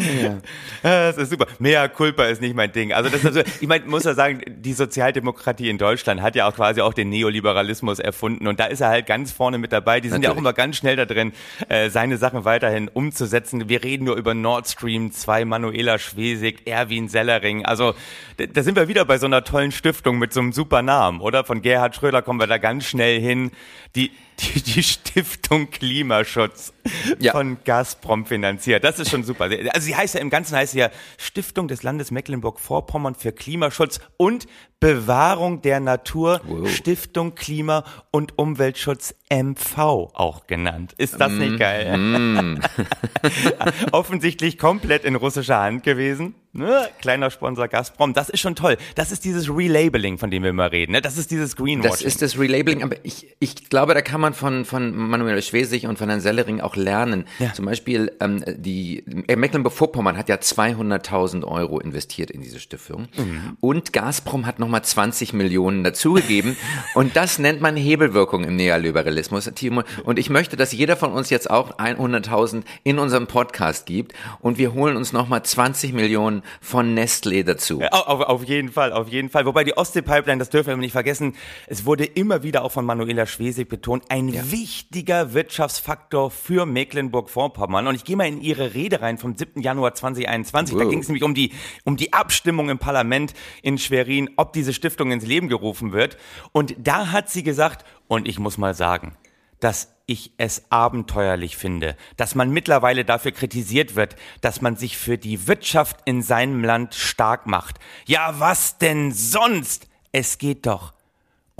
Ja, 0.00 0.38
das 0.82 1.16
ist 1.16 1.30
super. 1.30 1.46
Mea 1.58 1.88
culpa 1.88 2.24
ist 2.24 2.40
nicht 2.40 2.54
mein 2.54 2.72
Ding. 2.72 2.92
Also 2.92 3.10
das 3.10 3.20
ist 3.20 3.26
also, 3.26 3.42
ich 3.60 3.68
meine, 3.68 3.84
muss 3.86 4.04
ja 4.04 4.14
sagen, 4.14 4.40
die 4.46 4.72
Sozialdemokratie 4.72 5.68
in 5.68 5.78
Deutschland 5.78 6.22
hat 6.22 6.34
ja 6.36 6.48
auch 6.48 6.54
quasi 6.54 6.80
auch 6.80 6.94
den 6.94 7.08
Neoliberalismus 7.08 7.98
erfunden 7.98 8.46
und 8.46 8.60
da 8.60 8.66
ist 8.66 8.80
er 8.80 8.88
halt 8.88 9.06
ganz 9.06 9.32
vorne 9.32 9.58
mit 9.58 9.72
dabei. 9.72 10.00
Die 10.00 10.08
sind 10.08 10.22
ja 10.22 10.30
auch 10.30 10.34
Natürlich. 10.34 10.42
immer 10.42 10.52
ganz 10.52 10.76
schnell 10.76 10.96
da 10.96 11.04
drin, 11.04 11.32
äh, 11.68 11.90
seine 11.90 12.16
Sachen 12.16 12.44
weiterhin 12.44 12.88
umzusetzen. 12.88 13.68
Wir 13.68 13.82
reden 13.84 14.04
nur 14.04 14.16
über 14.16 14.34
Nord 14.34 14.68
Stream 14.68 15.12
2, 15.12 15.44
Manuela 15.44 15.98
Schwesig, 15.98 16.66
Erwin 16.66 17.08
Sellering. 17.08 17.64
Also 17.64 17.94
da, 18.36 18.46
da 18.46 18.62
sind 18.62 18.76
wir 18.76 18.88
wieder 18.88 19.04
bei 19.04 19.18
so 19.18 19.26
einer 19.26 19.44
tollen 19.44 19.72
Stiftung 19.72 20.18
mit 20.18 20.32
so 20.32 20.40
einem 20.40 20.52
super 20.52 20.82
Namen, 20.82 21.20
oder? 21.20 21.44
Von 21.44 21.62
Gerhard 21.62 21.96
Schröder 21.96 22.22
kommen 22.22 22.40
wir 22.40 22.46
da 22.46 22.58
ganz 22.58 22.84
schnell 22.84 23.20
hin. 23.20 23.50
Die, 23.94 24.10
die, 24.42 24.62
die 24.62 24.82
Stiftung 24.82 25.70
Klimaschutz 25.70 26.72
Ja. 27.18 27.32
von 27.32 27.58
Gazprom 27.64 28.26
finanziert. 28.26 28.84
Das 28.84 28.98
ist 28.98 29.10
schon 29.10 29.24
super. 29.24 29.44
Also 29.44 29.86
sie 29.86 29.96
heißt 29.96 30.14
ja 30.14 30.20
im 30.20 30.30
Ganzen 30.30 30.56
heißt 30.56 30.72
sie 30.72 30.80
ja 30.80 30.90
Stiftung 31.18 31.68
des 31.68 31.82
Landes 31.82 32.10
Mecklenburg-Vorpommern 32.10 33.14
für 33.14 33.32
Klimaschutz 33.32 34.00
und 34.16 34.46
Bewahrung 34.82 35.62
der 35.62 35.80
Natur, 35.80 36.40
Wow. 36.44 36.68
Stiftung 36.68 37.34
Klima 37.34 37.84
und 38.10 38.36
Umweltschutz 38.38 39.14
MV 39.30 39.78
auch 39.78 40.46
genannt. 40.46 40.94
Ist 40.98 41.18
das 41.20 41.32
Mm, 41.32 41.38
nicht 41.38 41.58
geil? 41.58 42.58
Offensichtlich 43.92 44.58
komplett 44.58 45.04
in 45.04 45.14
russischer 45.14 45.60
Hand 45.60 45.84
gewesen. 45.84 46.34
Ne? 46.54 46.86
Kleiner 47.00 47.30
Sponsor 47.30 47.66
Gazprom. 47.66 48.12
Das 48.12 48.28
ist 48.28 48.40
schon 48.40 48.54
toll. 48.54 48.76
Das 48.94 49.10
ist 49.10 49.24
dieses 49.24 49.48
Relabeling, 49.48 50.18
von 50.18 50.30
dem 50.30 50.42
wir 50.42 50.50
immer 50.50 50.70
reden. 50.70 50.92
Ne? 50.92 51.00
Das 51.00 51.16
ist 51.16 51.30
dieses 51.30 51.56
Greenwashing. 51.56 51.90
Das 51.90 52.02
ist 52.02 52.20
das 52.20 52.38
Relabeling, 52.38 52.82
aber 52.82 52.96
ich, 53.04 53.34
ich 53.38 53.70
glaube, 53.70 53.94
da 53.94 54.02
kann 54.02 54.20
man 54.20 54.34
von, 54.34 54.66
von 54.66 54.94
Manuel 54.94 55.40
Schwesig 55.40 55.86
und 55.86 55.96
von 55.98 56.10
Herrn 56.10 56.20
Sellering 56.20 56.60
auch 56.60 56.76
lernen. 56.76 57.24
Ja. 57.38 57.54
Zum 57.54 57.64
Beispiel, 57.64 58.12
ähm, 58.20 58.44
die 58.58 59.02
äh, 59.28 59.36
Mecklenburg-Vorpommern 59.36 60.18
hat 60.18 60.28
ja 60.28 60.36
200.000 60.36 61.44
Euro 61.44 61.80
investiert 61.80 62.30
in 62.30 62.42
diese 62.42 62.60
Stiftung 62.60 63.08
Mhm. 63.16 63.56
und 63.60 63.92
Gazprom 63.94 64.44
hat 64.44 64.58
nochmal 64.72 64.84
20 64.84 65.34
Millionen 65.34 65.84
dazugegeben 65.84 66.56
und 66.94 67.14
das 67.14 67.38
nennt 67.38 67.60
man 67.60 67.76
Hebelwirkung 67.76 68.44
im 68.44 68.56
Neoliberalismus, 68.56 69.50
Timo. 69.54 69.82
Und 70.04 70.18
ich 70.18 70.30
möchte, 70.30 70.56
dass 70.56 70.72
jeder 70.72 70.96
von 70.96 71.12
uns 71.12 71.28
jetzt 71.28 71.50
auch 71.50 71.76
100.000 71.78 72.62
in 72.82 72.98
unserem 72.98 73.26
Podcast 73.26 73.84
gibt 73.84 74.14
und 74.40 74.56
wir 74.56 74.72
holen 74.72 74.96
uns 74.96 75.12
nochmal 75.12 75.42
20 75.42 75.92
Millionen 75.92 76.42
von 76.62 76.98
Nestlé 76.98 77.44
dazu. 77.44 77.80
Ja, 77.82 77.88
Auf, 77.90 78.20
auf 78.22 78.44
jeden 78.44 78.70
Fall, 78.70 78.92
auf 78.94 79.08
jeden 79.08 79.28
Fall. 79.28 79.44
Wobei 79.44 79.62
die 79.64 79.76
Ostsee-Pipeline, 79.76 80.38
das 80.38 80.48
dürfen 80.48 80.68
wir 80.70 80.76
nicht 80.78 80.92
vergessen, 80.92 81.34
es 81.66 81.84
wurde 81.84 82.04
immer 82.06 82.42
wieder 82.42 82.64
auch 82.64 82.72
von 82.72 82.86
Manuela 82.86 83.26
Schwesig 83.26 83.68
betont, 83.68 84.04
ein 84.08 84.32
wichtiger 84.50 85.34
Wirtschaftsfaktor 85.34 86.30
für 86.30 86.64
Mecklenburg-Vorpommern. 86.64 87.86
Und 87.88 87.94
ich 87.94 88.04
gehe 88.04 88.16
mal 88.16 88.26
in 88.26 88.40
ihre 88.40 88.72
Rede 88.72 89.02
rein 89.02 89.18
vom 89.18 89.36
7. 89.36 89.60
Januar 89.60 89.94
2021. 89.94 90.76
Da 90.78 90.84
Wow. 90.84 90.90
ging 90.90 91.00
es 91.00 91.08
nämlich 91.08 91.22
um 91.24 91.34
die, 91.34 91.52
um 91.84 91.96
die 91.98 92.14
Abstimmung 92.14 92.70
im 92.70 92.78
Parlament 92.78 93.34
in 93.62 93.76
Schwerin, 93.76 94.30
ob 94.36 94.54
diese 94.62 94.72
Stiftung 94.72 95.10
ins 95.10 95.26
Leben 95.26 95.48
gerufen 95.48 95.92
wird. 95.92 96.16
Und 96.52 96.76
da 96.78 97.10
hat 97.10 97.28
sie 97.28 97.42
gesagt, 97.42 97.84
und 98.06 98.28
ich 98.28 98.38
muss 98.38 98.58
mal 98.58 98.74
sagen, 98.74 99.16
dass 99.58 99.92
ich 100.06 100.32
es 100.36 100.70
abenteuerlich 100.70 101.56
finde, 101.56 101.96
dass 102.16 102.36
man 102.36 102.50
mittlerweile 102.50 103.04
dafür 103.04 103.32
kritisiert 103.32 103.96
wird, 103.96 104.14
dass 104.40 104.60
man 104.60 104.76
sich 104.76 104.96
für 104.96 105.18
die 105.18 105.48
Wirtschaft 105.48 105.98
in 106.04 106.22
seinem 106.22 106.62
Land 106.62 106.94
stark 106.94 107.46
macht. 107.46 107.78
Ja, 108.06 108.38
was 108.38 108.78
denn 108.78 109.10
sonst? 109.10 109.88
Es 110.12 110.38
geht 110.38 110.66
doch 110.66 110.92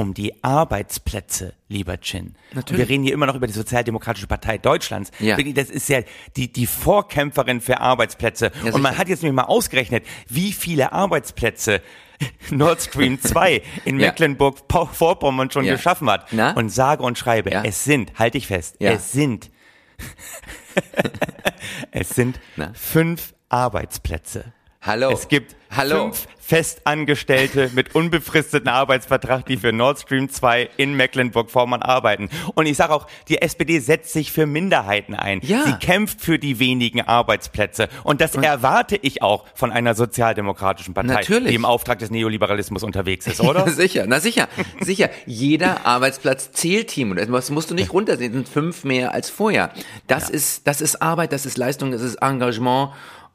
um 0.03 0.15
die 0.15 0.43
Arbeitsplätze, 0.45 1.55
lieber 1.69 1.99
Chin. 2.01 2.35
Natürlich. 2.53 2.81
wir 2.81 2.89
reden 2.89 3.05
hier 3.05 3.15
immer 3.15 3.27
noch 3.27 3.35
über 3.37 3.47
die 3.47 3.53
Sozialdemokratische 3.53 4.27
Partei 4.27 4.59
Deutschlands. 4.59 5.11
Ja. 5.21 5.37
Das 5.37 5.71
ist 5.71 5.89
ja 5.89 6.01
die, 6.37 6.53
die 6.53 6.67
Vorkämpferin 6.67 7.61
für 7.61 7.81
Arbeitsplätze. 7.81 8.51
Ja, 8.65 8.73
Und 8.75 8.83
man 8.83 8.93
sicher. 8.93 8.99
hat 9.01 9.09
jetzt 9.09 9.23
nämlich 9.23 9.37
mal 9.37 9.45
ausgerechnet, 9.45 10.05
wie 10.29 10.53
viele 10.53 10.93
Arbeitsplätze 10.93 11.81
Nord 12.51 12.83
Stream 12.83 13.21
2 13.21 13.63
in 13.85 13.99
Ja. 13.99 14.09
Mecklenburg-Vorpommern 14.09 15.51
schon 15.51 15.65
Ja. 15.65 15.75
geschaffen 15.75 16.11
hat. 16.11 16.27
Na? 16.33 16.53
Und 16.53 16.69
sage 16.71 17.03
und 17.03 17.17
schreibe, 17.19 17.51
Ja. 17.51 17.63
es 17.65 17.85
sind, 17.85 18.19
halte 18.19 18.39
ich 18.39 18.47
fest, 18.47 18.77
es 18.81 19.13
sind, 19.13 19.51
es 21.91 22.09
sind 22.11 22.41
Na? 22.57 22.73
fünf 22.75 23.35
Arbeitsplätze. 23.49 24.53
Hallo. 24.85 25.13
Es 25.13 25.29
gibt 25.29 25.55
Hallo. 25.71 26.07
fünf 26.07 26.27
Festangestellte 26.41 27.71
mit 27.73 27.95
unbefristeten 27.95 28.69
Arbeitsvertrag, 28.69 29.47
die 29.47 29.57
für 29.57 29.73
Nord 29.73 30.01
Stream 30.01 30.29
2 30.29 30.71
in 30.77 30.95
Mecklenburg-Vorpommern 30.95 31.83
arbeiten. 31.83 32.29
Und 32.55 32.67
ich 32.67 32.77
sage 32.77 32.93
auch, 32.93 33.07
die 33.29 33.41
SPD 33.41 33.79
setzt 33.79 34.13
sich 34.13 34.33
für 34.33 34.45
Minderheiten 34.45 35.15
ein. 35.15 35.41
Ja. 35.45 35.63
Sie 35.65 35.73
kämpft 35.75 36.21
für 36.21 36.41
die 36.41 36.59
wenigen 36.59 37.01
Arbeitsplätze. 37.01 37.89
Und 38.03 38.21
das 38.21 38.35
erwarte 38.35 38.99
ich 39.01 39.23
auch 39.23 39.47
von 39.55 39.71
einer 39.71 39.95
sozialdemokratischen 39.95 40.95
Partei, 40.95 41.15
Natürlich. 41.15 41.51
die 41.51 41.55
im 41.55 41.65
Auftrag 41.65 42.01
des 42.01 42.11
Neoliberalismus 42.11 42.83
unterwegs 42.83 43.29
ist, 43.29 43.41
oder? 43.41 43.69
sicher, 43.71 44.07
na 44.09 44.19
sicher, 44.19 44.49
sicher. 44.81 45.11
Jeder 45.27 45.87
Arbeitsplatz 45.87 46.51
zählt, 46.51 46.89
Team. 46.89 47.13
Und 47.13 47.19
das 47.19 47.51
musst 47.51 47.71
du 47.71 47.75
nicht 47.75 47.93
runtersehen. 47.93 48.33
Sind 48.33 48.49
fünf 48.49 48.83
mehr 48.83 49.15
als 49.15 49.31
vorher. 49.31 49.71
Das 50.09 50.29
ist, 50.29 50.67
das 50.67 50.81
ist 50.81 51.01
Arbeit, 51.01 51.33
das 51.33 51.47
ist 51.47 51.57
Leistung, 51.57 51.93
das 51.93 52.03
ist 52.03 52.17
Engagement. 52.17 52.91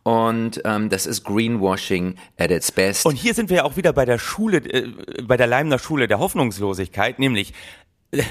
Und 0.08 0.62
ähm, 0.64 0.88
das 0.88 1.06
ist 1.06 1.26
Greenwashing 1.26 2.16
at 2.38 2.50
its 2.50 2.72
best. 2.72 3.06
Und 3.06 3.18
hier 3.18 3.34
sind 3.34 3.50
wir 3.50 3.58
ja 3.58 3.64
auch 3.66 3.76
wieder 3.76 3.92
bei 3.92 4.06
der 4.06 4.18
Schule, 4.18 4.60
äh, 4.60 4.88
bei 5.24 5.36
der 5.36 5.48
Leimner 5.48 5.80
Schule 5.80 6.08
der 6.08 6.20
Hoffnungslosigkeit, 6.20 7.20
nämlich 7.20 7.54
äh, 8.12 8.24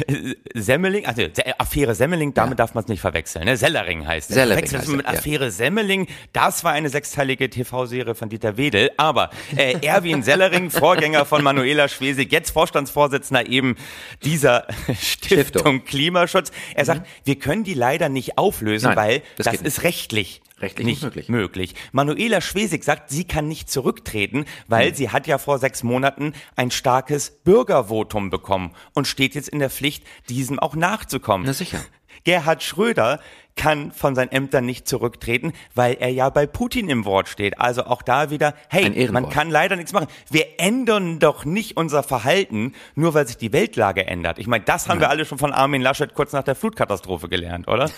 Semmeling, 0.55 1.05
also 1.05 1.25
Affäre 1.59 1.95
Semmeling, 1.95 2.33
damit 2.33 2.61
darf 2.61 2.73
man 2.73 2.85
es 2.85 2.89
nicht 2.89 3.03
verwechseln. 3.03 3.45
Ne? 3.45 3.59
Sellering 3.59 4.07
heißt 4.07 4.31
es. 4.31 4.37
Sellering 4.37 4.65
heißt 4.65 4.89
mit 4.89 5.05
er, 5.05 5.13
ja. 5.13 5.19
Affäre 5.19 5.51
Semmeling, 5.51 6.07
das 6.33 6.65
war 6.65 6.73
eine 6.73 6.89
sechsteilige 6.89 7.51
TV-Serie 7.51 8.15
von 8.15 8.31
Dieter 8.31 8.57
Wedel. 8.57 8.91
Aber 8.97 9.29
äh, 9.55 9.77
Erwin 9.87 10.23
Sellering, 10.23 10.71
Vorgänger 10.71 11.27
von 11.27 11.45
Manuela 11.45 11.89
Schwesig, 11.89 12.33
jetzt 12.33 12.53
Vorstandsvorsitzender 12.53 13.51
eben 13.51 13.77
dieser 14.25 14.67
Stiftung, 14.99 15.45
Stiftung. 15.45 15.85
Klimaschutz. 15.85 16.53
Er 16.75 16.87
sagt, 16.87 17.07
wir 17.25 17.39
können 17.39 17.65
die 17.65 17.75
leider 17.75 18.09
nicht 18.09 18.39
auflösen, 18.39 18.87
Nein, 18.87 18.97
weil 18.97 19.23
das 19.37 19.45
das, 19.45 19.61
ist 19.61 19.83
rechtlich 19.83 20.41
Rechtlich 20.61 20.87
nicht 20.87 21.03
möglich. 21.03 21.29
möglich. 21.29 21.75
Manuela 21.93 22.41
Schwesig 22.41 22.83
sagt, 22.83 23.11
sie 23.11 23.25
kann 23.25 23.47
nicht 23.47 23.71
zurücktreten, 23.71 24.47
weil 24.69 24.89
Hm. 24.89 24.95
sie 24.95 25.11
hat 25.11 25.27
ja 25.27 25.37
vor 25.39 25.59
sechs 25.59 25.83
Monaten 25.83 26.33
ein 26.57 26.71
starkes 26.71 27.31
Bürgervotum 27.45 28.31
bekommen 28.31 28.73
und 28.95 29.07
steht 29.07 29.35
jetzt 29.35 29.49
in 29.51 29.59
der 29.59 29.69
Pflicht, 29.71 30.05
diesem 30.31 30.59
auch 30.59 30.75
nachzukommen. 30.75 31.47
Na 31.47 31.53
sicher. 31.53 31.81
Gerhard 32.25 32.63
Schröder 32.63 33.21
kann 33.57 33.91
von 33.91 34.15
seinen 34.15 34.31
Ämtern 34.31 34.67
nicht 34.67 34.87
zurücktreten, 34.87 35.53
weil 35.75 35.95
er 35.99 36.11
ja 36.11 36.29
bei 36.29 36.47
Putin 36.47 36.89
im 36.89 37.05
Wort 37.05 37.29
steht. 37.29 37.59
Also 37.59 37.85
auch 37.87 38.03
da 38.03 38.31
wieder, 38.31 38.55
hey, 38.69 39.09
man 39.11 39.31
kann 39.31 39.51
leider 39.51 39.77
nichts 39.77 39.93
machen. 39.93 40.07
Wir 40.31 40.61
ändern 40.61 41.19
doch 41.19 41.45
nicht 41.45 41.77
unser 41.77 42.03
Verhalten, 42.03 42.75
nur 42.95 43.15
weil 43.15 43.27
sich 43.27 43.39
die 43.39 43.53
Weltlage 43.53 44.07
ändert. 44.07 44.39
Ich 44.39 44.47
meine, 44.47 44.65
das 44.65 44.89
haben 44.89 45.01
wir 45.01 45.09
alle 45.09 45.25
schon 45.25 45.39
von 45.39 45.53
Armin 45.53 45.81
Laschet 45.83 46.15
kurz 46.15 46.33
nach 46.33 46.45
der 46.45 46.55
Flutkatastrophe 46.55 47.29
gelernt, 47.29 47.67
oder? 47.67 47.91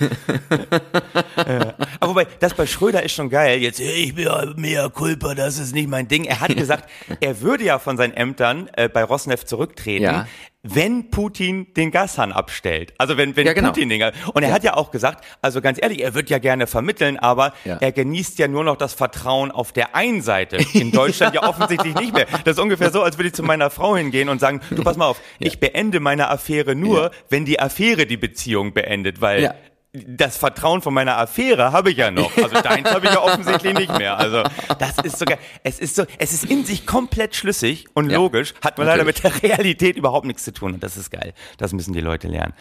Ja. 1.36 1.74
Aber 2.00 2.10
wobei, 2.10 2.26
das 2.38 2.54
bei 2.54 2.66
Schröder 2.66 3.02
ist 3.02 3.12
schon 3.12 3.28
geil. 3.28 3.60
Jetzt, 3.60 3.80
ich 3.80 4.14
bin 4.14 4.24
ja 4.24 4.44
mea 4.56 4.88
culpa, 4.88 5.34
das 5.34 5.58
ist 5.58 5.74
nicht 5.74 5.88
mein 5.88 6.08
Ding. 6.08 6.24
Er 6.24 6.40
hat 6.40 6.56
gesagt, 6.56 6.88
er 7.20 7.40
würde 7.40 7.64
ja 7.64 7.78
von 7.78 7.96
seinen 7.96 8.14
Ämtern 8.14 8.70
äh, 8.74 8.88
bei 8.88 9.02
Rosneft 9.02 9.48
zurücktreten, 9.48 10.04
Ja. 10.04 10.26
Wenn 10.62 11.10
Putin 11.10 11.72
den 11.74 11.90
Gashahn 11.90 12.32
abstellt. 12.32 12.92
Also 12.98 13.16
wenn, 13.16 13.36
wenn 13.36 13.46
Ja, 13.46 13.52
genau. 13.52 13.68
Putin 13.68 13.88
den 13.88 14.02
Und 14.34 14.42
er 14.42 14.52
hat 14.52 14.64
ja 14.64 14.74
auch 14.76 14.90
gesagt, 14.90 15.24
also 15.40 15.60
ganz 15.60 15.78
ehrlich, 15.80 16.02
er 16.02 16.14
wird 16.14 16.30
ja 16.30 16.38
gerne 16.38 16.66
vermitteln, 16.66 17.16
aber 17.16 17.52
Ja. 17.64 17.76
er 17.76 17.92
genießt 17.92 18.38
ja 18.38 18.48
nur 18.48 18.64
noch 18.64 18.76
das 18.76 18.92
Vertrauen 18.92 19.50
auf 19.52 19.72
der 19.72 19.94
einen 19.94 20.20
Seite. 20.20 20.56
In 20.74 20.90
Deutschland 20.90 21.34
ja. 21.34 21.48
offensichtlich 21.48 21.94
nicht 21.94 22.12
mehr. 22.12 22.26
Das 22.44 22.56
ist 22.56 22.62
ungefähr 22.62 22.90
so, 22.90 23.02
als 23.02 23.18
würde 23.18 23.28
ich 23.28 23.34
zu 23.34 23.42
meiner 23.42 23.70
Frau 23.70 23.96
hingehen 23.96 24.28
und 24.28 24.40
sagen, 24.40 24.60
du 24.70 24.82
pass 24.82 24.96
mal 24.96 25.06
auf, 25.06 25.20
ich 25.38 25.60
beende 25.60 26.00
meine 26.00 26.28
Affäre 26.28 26.74
nur, 26.74 27.12
wenn 27.30 27.44
die 27.44 27.60
Affäre 27.60 28.06
die 28.06 28.16
Beziehung 28.16 28.72
beendet, 28.74 29.20
weil 29.20 29.42
Ja. 29.44 29.54
Das 29.92 30.37
Vertrauen 30.37 30.83
von 30.83 30.92
meiner 30.92 31.16
Affäre 31.16 31.73
habe 31.73 31.90
ich 31.90 31.97
ja 31.97 32.11
noch. 32.11 32.37
Also 32.37 32.61
deins 32.62 32.90
habe 32.90 33.07
ich 33.07 33.12
ja 33.12 33.21
offensichtlich 33.21 33.75
nicht 33.75 33.97
mehr. 33.97 34.18
Also 34.18 34.42
das 34.78 34.99
ist 35.02 35.18
sogar, 35.18 35.38
es 35.64 35.78
ist 35.78 35.97
so, 35.97 36.04
es 36.18 36.33
ist 36.33 36.45
in 36.45 36.64
sich 36.64 36.87
komplett 36.87 37.35
schlüssig 37.35 37.87
und 37.95 38.11
Ja, 38.11 38.16
logisch, 38.18 38.54
hat 38.62 38.76
man 38.78 38.87
leider 38.87 39.04
natürlich. 39.04 39.33
mit 39.33 39.42
der 39.42 39.50
Realität 39.50 39.97
überhaupt 39.97 40.26
nichts 40.26 40.45
zu 40.45 40.52
tun 40.52 40.75
und 40.75 40.83
das 40.83 40.97
ist 40.97 41.11
geil. 41.11 41.33
Das 41.57 41.73
müssen 41.73 41.92
die 41.95 42.00
Leute 42.00 42.28
lernen. 42.28 42.52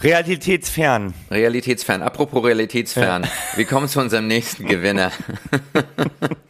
Realitätsfern. 0.00 1.12
Realitätsfern. 1.30 2.00
Apropos 2.02 2.42
Realitätsfern. 2.42 3.26
Wir 3.56 3.66
kommen 3.66 3.86
zu 3.86 4.00
unserem 4.00 4.26
nächsten 4.26 4.66
Gewinner. 4.66 5.12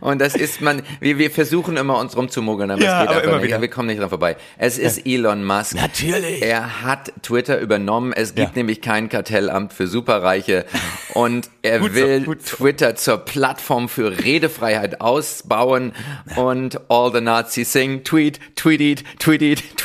Und 0.00 0.20
das 0.20 0.34
ist 0.34 0.60
man, 0.60 0.82
wir, 1.00 1.18
wir 1.18 1.30
versuchen 1.30 1.76
immer 1.76 1.98
uns 1.98 2.16
rumzumogeln, 2.16 2.70
aber 2.70 2.80
Ja, 2.82 2.96
es 2.96 3.00
geht 3.00 3.08
aber 3.08 3.16
einfach 3.18 3.22
immer 3.30 3.36
nicht. 3.40 3.46
wieder. 3.48 3.60
Wir 3.60 3.68
kommen 3.68 3.88
nicht 3.88 4.00
dran 4.00 4.08
vorbei. 4.08 4.36
Es 4.58 4.78
ist 4.78 5.06
Elon 5.06 5.44
Musk. 5.44 5.74
Natürlich. 5.74 6.42
Er 6.42 6.82
hat 6.82 7.12
Twitter 7.22 7.58
übernommen. 7.60 8.12
Es 8.12 8.34
gibt 8.34 8.48
Ja. 8.48 8.52
nämlich 8.56 8.80
kein 8.80 9.08
Kartellamt 9.08 9.72
für 9.72 9.86
Superreiche. 9.86 10.64
Und 11.14 11.50
er 11.62 11.78
Gut 11.80 11.90
so, 11.90 11.96
will 11.96 12.24
gut 12.24 12.46
so. 12.46 12.56
Twitter 12.56 12.94
zur 12.96 13.18
Plattform 13.18 13.88
für 13.88 14.16
Redefreiheit 14.24 15.00
ausbauen. 15.00 15.92
Und 16.36 16.80
all 16.90 17.12
the 17.12 17.20
Nazis 17.20 17.72
sing, 17.72 18.04
tweet, 18.04 18.38
tweet 18.56 18.80
it, 18.80 19.04
tweet 19.18 19.42
it, 19.42 19.76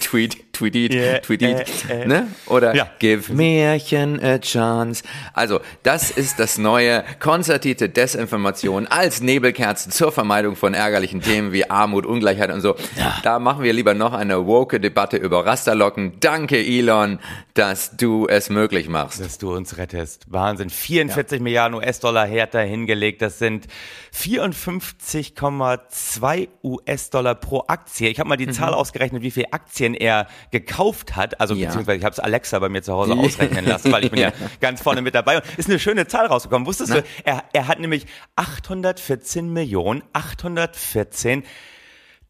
tweet 0.00 0.43
it, 0.54 0.56
tweet 0.58 0.74
it, 0.76 0.92
tweet, 1.22 1.40
tweet 1.40 1.42
it, 1.42 1.54
Yeah, 1.58 1.64
tweet 1.64 1.82
it. 1.84 1.90
äh, 1.90 2.02
äh. 2.02 2.06
Ne? 2.06 2.28
Oder 2.46 2.74
Ja. 2.74 2.86
give 2.98 3.32
Märchen 3.32 4.22
a 4.22 4.38
chance. 4.38 5.02
Also, 5.32 5.60
das 5.82 6.10
ist 6.10 6.38
das 6.38 6.58
neue 6.58 7.04
konzertierte 7.20 7.88
Desinformation 7.88 8.86
als 8.86 9.20
Nebelkerzen 9.20 9.92
zur 9.92 10.12
Vermeidung 10.12 10.56
von 10.56 10.74
ärgerlichen 10.74 11.20
Themen 11.20 11.52
wie 11.52 11.68
Armut, 11.70 12.06
Ungleichheit 12.06 12.50
und 12.50 12.60
so. 12.60 12.76
Da 13.22 13.38
machen 13.38 13.62
wir 13.62 13.72
lieber 13.72 13.94
noch 13.94 14.12
eine 14.12 14.46
woke 14.46 14.80
Debatte 14.80 15.16
über 15.16 15.46
Rasterlocken. 15.46 16.14
Danke, 16.20 16.58
Elon, 16.58 17.18
dass 17.54 17.96
du 17.96 18.26
es 18.28 18.50
möglich 18.50 18.88
machst. 18.88 19.20
dass 19.20 19.38
du 19.38 19.54
uns 19.54 19.76
rettest. 19.78 20.24
Wahnsinn. 20.28 20.70
44 20.70 21.40
Milliarden 21.40 21.74
US-Dollar 21.76 22.28
hat 22.28 22.54
er 22.54 22.64
hingelegt. 22.64 23.22
Das 23.22 23.38
sind 23.38 23.66
54,2 24.12 26.48
US-Dollar 26.62 27.34
pro 27.34 27.64
Aktie. 27.66 28.08
Ich 28.08 28.18
habe 28.18 28.28
mal 28.28 28.36
die 28.36 28.48
Zahl 28.48 28.74
ausgerechnet, 28.74 29.22
wie 29.22 29.30
viele 29.30 29.52
Aktien 29.52 29.94
er 29.94 30.26
gekauft 30.54 31.16
hat. 31.16 31.40
Also 31.40 31.54
Ja. 31.54 31.66
beziehungsweise 31.66 31.98
ich 31.98 32.04
habe 32.04 32.12
es 32.12 32.20
Alexa 32.20 32.58
bei 32.60 32.68
mir 32.68 32.82
zu 32.82 32.94
Hause 32.94 33.12
ausrechnen 33.18 33.66
lassen, 33.66 33.90
weil 33.90 34.04
ich 34.04 34.10
bin 34.12 34.20
ja 34.20 34.32
ganz 34.60 34.80
vorne 34.80 35.02
mit 35.02 35.14
dabei. 35.14 35.38
Und 35.38 35.44
ist 35.58 35.68
eine 35.68 35.80
schöne 35.80 36.06
Zahl 36.06 36.26
rausgekommen. 36.26 36.66
Wusstest 36.66 36.94
du? 36.94 37.02
Er, 37.24 37.42
er 37.52 37.66
hat 37.68 37.80
nämlich 37.80 38.06
814 38.36 39.52
Millionen 39.52 40.04
814 40.12 41.42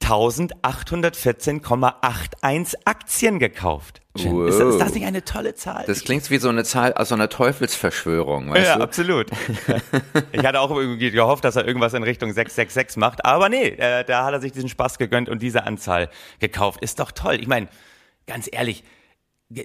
1814,81 0.00 2.74
Aktien 2.84 3.38
gekauft. 3.38 4.00
Jim, 4.16 4.46
Ist, 4.46 4.60
ist 4.60 4.78
das 4.78 4.94
nicht 4.94 5.06
eine 5.06 5.24
tolle 5.24 5.54
Zahl? 5.54 5.84
Das 5.86 6.04
klingt 6.04 6.28
wie 6.30 6.38
so 6.38 6.48
eine 6.48 6.62
Zahl 6.64 6.92
aus 6.94 7.08
so 7.08 7.16
einer 7.16 7.28
Teufelsverschwörung, 7.28 8.50
weißt 8.50 8.66
ja, 8.66 8.76
du? 8.76 8.82
absolut. 8.82 9.26
ich 10.32 10.44
hatte 10.44 10.60
auch 10.60 10.70
irgendwie 10.70 11.10
gehofft, 11.10 11.44
dass 11.44 11.56
er 11.56 11.66
irgendwas 11.66 11.94
in 11.94 12.04
Richtung 12.04 12.32
666 12.32 12.96
macht, 12.98 13.24
aber 13.24 13.48
nee, 13.48 13.68
äh, 13.68 14.04
da 14.04 14.24
hat 14.24 14.34
er 14.34 14.40
sich 14.40 14.52
diesen 14.52 14.68
Spaß 14.68 14.98
gegönnt 14.98 15.28
und 15.28 15.42
diese 15.42 15.64
Anzahl 15.64 16.10
gekauft. 16.38 16.80
Ist 16.82 17.00
doch 17.00 17.10
toll. 17.10 17.38
Ich 17.40 17.48
meine, 17.48 17.66
ganz 18.26 18.48
ehrlich, 18.50 18.84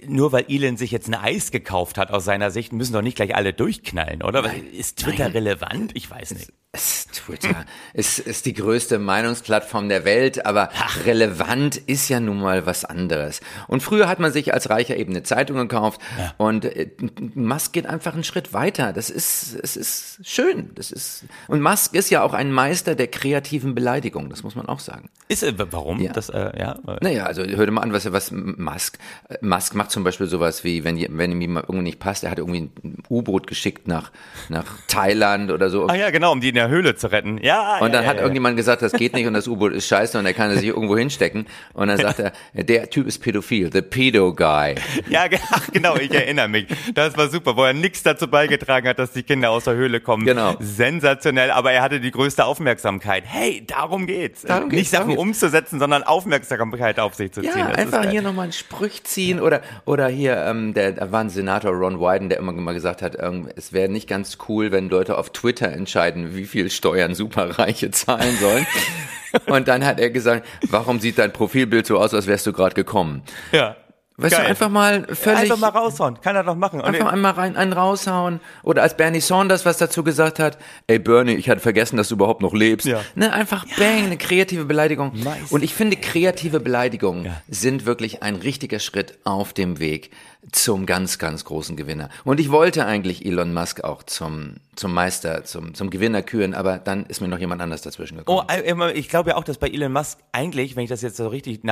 nur 0.06 0.30
weil 0.32 0.44
Elon 0.48 0.76
sich 0.76 0.90
jetzt 0.90 1.08
ein 1.08 1.14
Eis 1.14 1.50
gekauft 1.50 1.98
hat 1.98 2.10
aus 2.10 2.24
seiner 2.24 2.50
Sicht, 2.50 2.72
müssen 2.72 2.92
doch 2.92 3.02
nicht 3.02 3.16
gleich 3.16 3.34
alle 3.34 3.52
durchknallen, 3.52 4.22
oder? 4.22 4.44
ist 4.72 4.98
Twitter 4.98 5.32
relevant? 5.34 5.92
Ich 5.94 6.10
weiß 6.10 6.32
nicht. 6.32 6.52
Es- 6.72 7.06
Twitter 7.12 7.64
ist, 7.94 8.20
ist 8.20 8.46
die 8.46 8.52
größte 8.54 9.00
Meinungsplattform 9.00 9.88
der 9.88 10.04
Welt, 10.04 10.46
aber 10.46 10.68
relevant 11.04 11.76
ist 11.76 12.08
ja 12.08 12.20
nun 12.20 12.38
mal 12.40 12.64
was 12.64 12.84
anderes. 12.84 13.40
Und 13.66 13.82
früher 13.82 14.06
hat 14.08 14.20
man 14.20 14.32
sich 14.32 14.54
als 14.54 14.70
Reicher 14.70 14.96
eben 14.96 15.10
eine 15.12 15.24
Zeitung 15.24 15.56
gekauft 15.56 16.00
und 16.38 16.64
äh, 16.66 16.88
Musk 17.34 17.72
geht 17.72 17.86
einfach 17.86 18.14
einen 18.14 18.22
Schritt 18.22 18.52
weiter. 18.52 18.92
Das 18.92 19.10
ist, 19.10 19.54
es 19.60 19.76
ist 19.76 20.20
schön. 20.22 20.70
Das 20.76 20.92
ist, 20.92 21.24
und 21.48 21.60
Musk 21.60 21.94
ist 21.94 22.10
ja 22.10 22.22
auch 22.22 22.32
ein 22.34 22.52
Meister 22.52 22.94
der 22.94 23.08
kreativen 23.08 23.74
Beleidigung, 23.74 24.30
das 24.30 24.44
muss 24.44 24.54
man 24.54 24.66
auch 24.66 24.80
sagen. 24.80 25.10
Ist, 25.26 25.44
warum? 25.72 26.00
Ja. 26.00 26.12
Das, 26.12 26.28
äh, 26.28 26.52
ja. 26.56 26.78
Naja, 27.00 27.24
also 27.24 27.42
hör 27.44 27.66
dir 27.66 27.72
mal 27.72 27.82
an, 27.82 27.92
was, 27.92 28.10
was 28.12 28.30
Musk, 28.30 28.98
äh, 29.28 29.38
Musk 29.40 29.74
macht 29.80 29.90
zum 29.92 30.04
Beispiel 30.04 30.26
sowas 30.26 30.62
wie, 30.62 30.84
wenn, 30.84 30.98
wenn 31.16 31.40
ihm 31.40 31.56
irgendwie 31.56 31.80
nicht 31.80 31.98
passt, 31.98 32.22
er 32.22 32.30
hat 32.30 32.36
irgendwie 32.38 32.68
ein 32.84 33.02
U-Boot 33.08 33.46
geschickt 33.46 33.88
nach, 33.88 34.10
nach 34.50 34.66
Thailand 34.88 35.50
oder 35.50 35.70
so. 35.70 35.86
Ah 35.86 35.94
ja, 35.94 36.10
genau, 36.10 36.32
um 36.32 36.42
die 36.42 36.50
in 36.50 36.54
der 36.54 36.68
Höhle 36.68 36.96
zu 36.96 37.10
retten. 37.10 37.38
Ja, 37.42 37.78
Und 37.78 37.86
ja, 37.86 37.88
dann 37.94 38.04
ja, 38.04 38.10
hat 38.10 38.16
ja. 38.16 38.22
irgendjemand 38.22 38.58
gesagt, 38.58 38.82
das 38.82 38.92
geht 38.92 39.14
nicht 39.14 39.26
und 39.26 39.32
das 39.32 39.48
U-Boot 39.48 39.72
ist 39.72 39.86
scheiße 39.88 40.18
und 40.18 40.26
er 40.26 40.34
kann 40.34 40.54
sich 40.54 40.66
irgendwo 40.66 40.98
hinstecken. 40.98 41.46
Und 41.72 41.88
dann 41.88 41.96
sagt 41.96 42.18
er, 42.18 42.32
der 42.52 42.90
Typ 42.90 43.06
ist 43.06 43.20
pädophil, 43.20 43.70
the 43.72 43.80
pedo 43.80 44.34
guy. 44.34 44.74
Ja, 45.08 45.26
ge- 45.28 45.38
ach, 45.50 45.66
genau, 45.72 45.96
ich 45.96 46.12
erinnere 46.12 46.48
mich. 46.48 46.66
Das 46.94 47.16
war 47.16 47.28
super, 47.30 47.56
wo 47.56 47.64
er 47.64 47.72
nichts 47.72 48.02
dazu 48.02 48.28
beigetragen 48.28 48.86
hat, 48.86 48.98
dass 48.98 49.12
die 49.12 49.22
Kinder 49.22 49.48
aus 49.50 49.64
der 49.64 49.74
Höhle 49.76 50.00
kommen. 50.00 50.26
Genau. 50.26 50.56
Sensationell, 50.60 51.50
aber 51.50 51.72
er 51.72 51.80
hatte 51.82 52.00
die 52.00 52.10
größte 52.10 52.44
Aufmerksamkeit. 52.44 53.24
Hey, 53.26 53.64
darum 53.66 54.06
geht's. 54.06 54.42
Darum 54.42 54.68
geht's, 54.68 54.80
Nicht 54.80 54.90
Sachen 54.90 55.16
umzusetzen, 55.16 55.78
sondern 55.78 56.02
Aufmerksamkeit 56.02 57.00
auf 57.00 57.14
sich 57.14 57.32
zu 57.32 57.40
ziehen. 57.40 57.50
Ja, 57.56 57.68
Das 57.70 57.78
einfach 57.78 58.10
hier 58.10 58.20
nochmal 58.22 58.44
einen 58.44 58.52
Sprüch 58.52 59.02
ziehen 59.04 59.40
oder 59.40 59.59
oder 59.84 60.08
hier, 60.08 60.36
ähm, 60.36 60.74
der, 60.74 60.92
da 60.92 61.12
war 61.12 61.20
ein 61.20 61.30
Senator 61.30 61.72
Ron 61.72 62.00
Wyden, 62.00 62.28
der 62.28 62.38
immer 62.38 62.52
mal 62.52 62.74
gesagt 62.74 63.02
hat, 63.02 63.16
ähm, 63.20 63.48
es 63.56 63.72
wäre 63.72 63.88
nicht 63.88 64.08
ganz 64.08 64.38
cool, 64.48 64.72
wenn 64.72 64.88
Leute 64.88 65.18
auf 65.18 65.30
Twitter 65.30 65.68
entscheiden, 65.68 66.34
wie 66.36 66.46
viel 66.46 66.70
Steuern 66.70 67.14
Superreiche 67.14 67.90
zahlen 67.90 68.36
sollen. 68.38 68.66
Und 69.46 69.68
dann 69.68 69.84
hat 69.84 70.00
er 70.00 70.10
gesagt, 70.10 70.46
warum 70.68 70.98
sieht 70.98 71.18
dein 71.18 71.32
Profilbild 71.32 71.86
so 71.86 71.98
aus, 71.98 72.14
als 72.14 72.26
wärst 72.26 72.46
du 72.46 72.52
gerade 72.52 72.74
gekommen? 72.74 73.22
Ja. 73.52 73.76
Weißt 74.22 74.36
Geil. 74.36 74.44
du, 74.44 74.50
einfach 74.50 74.68
mal 74.68 75.06
völlig... 75.14 75.40
Einfach 75.40 75.56
mal 75.56 75.68
raushauen. 75.68 76.20
Kann 76.20 76.36
er 76.36 76.44
doch 76.44 76.56
machen. 76.56 76.80
Einfach 76.80 77.12
einmal 77.12 77.32
rein, 77.32 77.56
einen 77.56 77.72
raushauen. 77.72 78.40
Oder 78.62 78.82
als 78.82 78.96
Bernie 78.96 79.20
Saunders 79.20 79.64
was 79.64 79.78
dazu 79.78 80.04
gesagt 80.04 80.38
hat, 80.38 80.58
ey 80.86 80.98
Bernie, 80.98 81.34
ich 81.34 81.48
hatte 81.48 81.60
vergessen, 81.60 81.96
dass 81.96 82.08
du 82.08 82.16
überhaupt 82.16 82.42
noch 82.42 82.52
lebst. 82.52 82.86
Ja. 82.86 83.00
Ne, 83.14 83.32
einfach 83.32 83.64
bang, 83.78 84.04
eine 84.04 84.16
kreative 84.16 84.64
Beleidigung. 84.64 85.12
Nice. 85.14 85.50
Und 85.50 85.62
ich 85.62 85.74
finde, 85.74 85.96
kreative 85.96 86.60
Beleidigungen 86.60 87.32
sind 87.48 87.86
wirklich 87.86 88.22
ein 88.22 88.36
richtiger 88.36 88.78
Schritt 88.78 89.18
auf 89.24 89.52
dem 89.52 89.78
Weg 89.78 90.10
zum 90.52 90.86
ganz, 90.86 91.18
ganz 91.18 91.44
großen 91.44 91.76
Gewinner. 91.76 92.08
Und 92.24 92.40
ich 92.40 92.50
wollte 92.50 92.86
eigentlich 92.86 93.24
Elon 93.24 93.52
Musk 93.52 93.84
auch 93.84 94.02
zum, 94.02 94.56
zum 94.74 94.92
Meister, 94.92 95.44
zum, 95.44 95.74
zum 95.74 95.90
Gewinner 95.90 96.22
küren, 96.22 96.54
aber 96.54 96.78
dann 96.78 97.06
ist 97.06 97.20
mir 97.20 97.28
noch 97.28 97.38
jemand 97.38 97.60
anders 97.60 97.82
dazwischen 97.82 98.18
gekommen. 98.18 98.46
Oh, 98.48 98.52
äh, 98.52 98.92
ich 98.92 99.08
glaube 99.08 99.30
ja 99.30 99.36
auch, 99.36 99.44
dass 99.44 99.58
bei 99.58 99.68
Elon 99.68 99.92
Musk 99.92 100.18
eigentlich, 100.32 100.76
wenn 100.76 100.84
ich 100.84 100.90
das 100.90 101.02
jetzt 101.02 101.16
so 101.16 101.28
richtig 101.28 101.62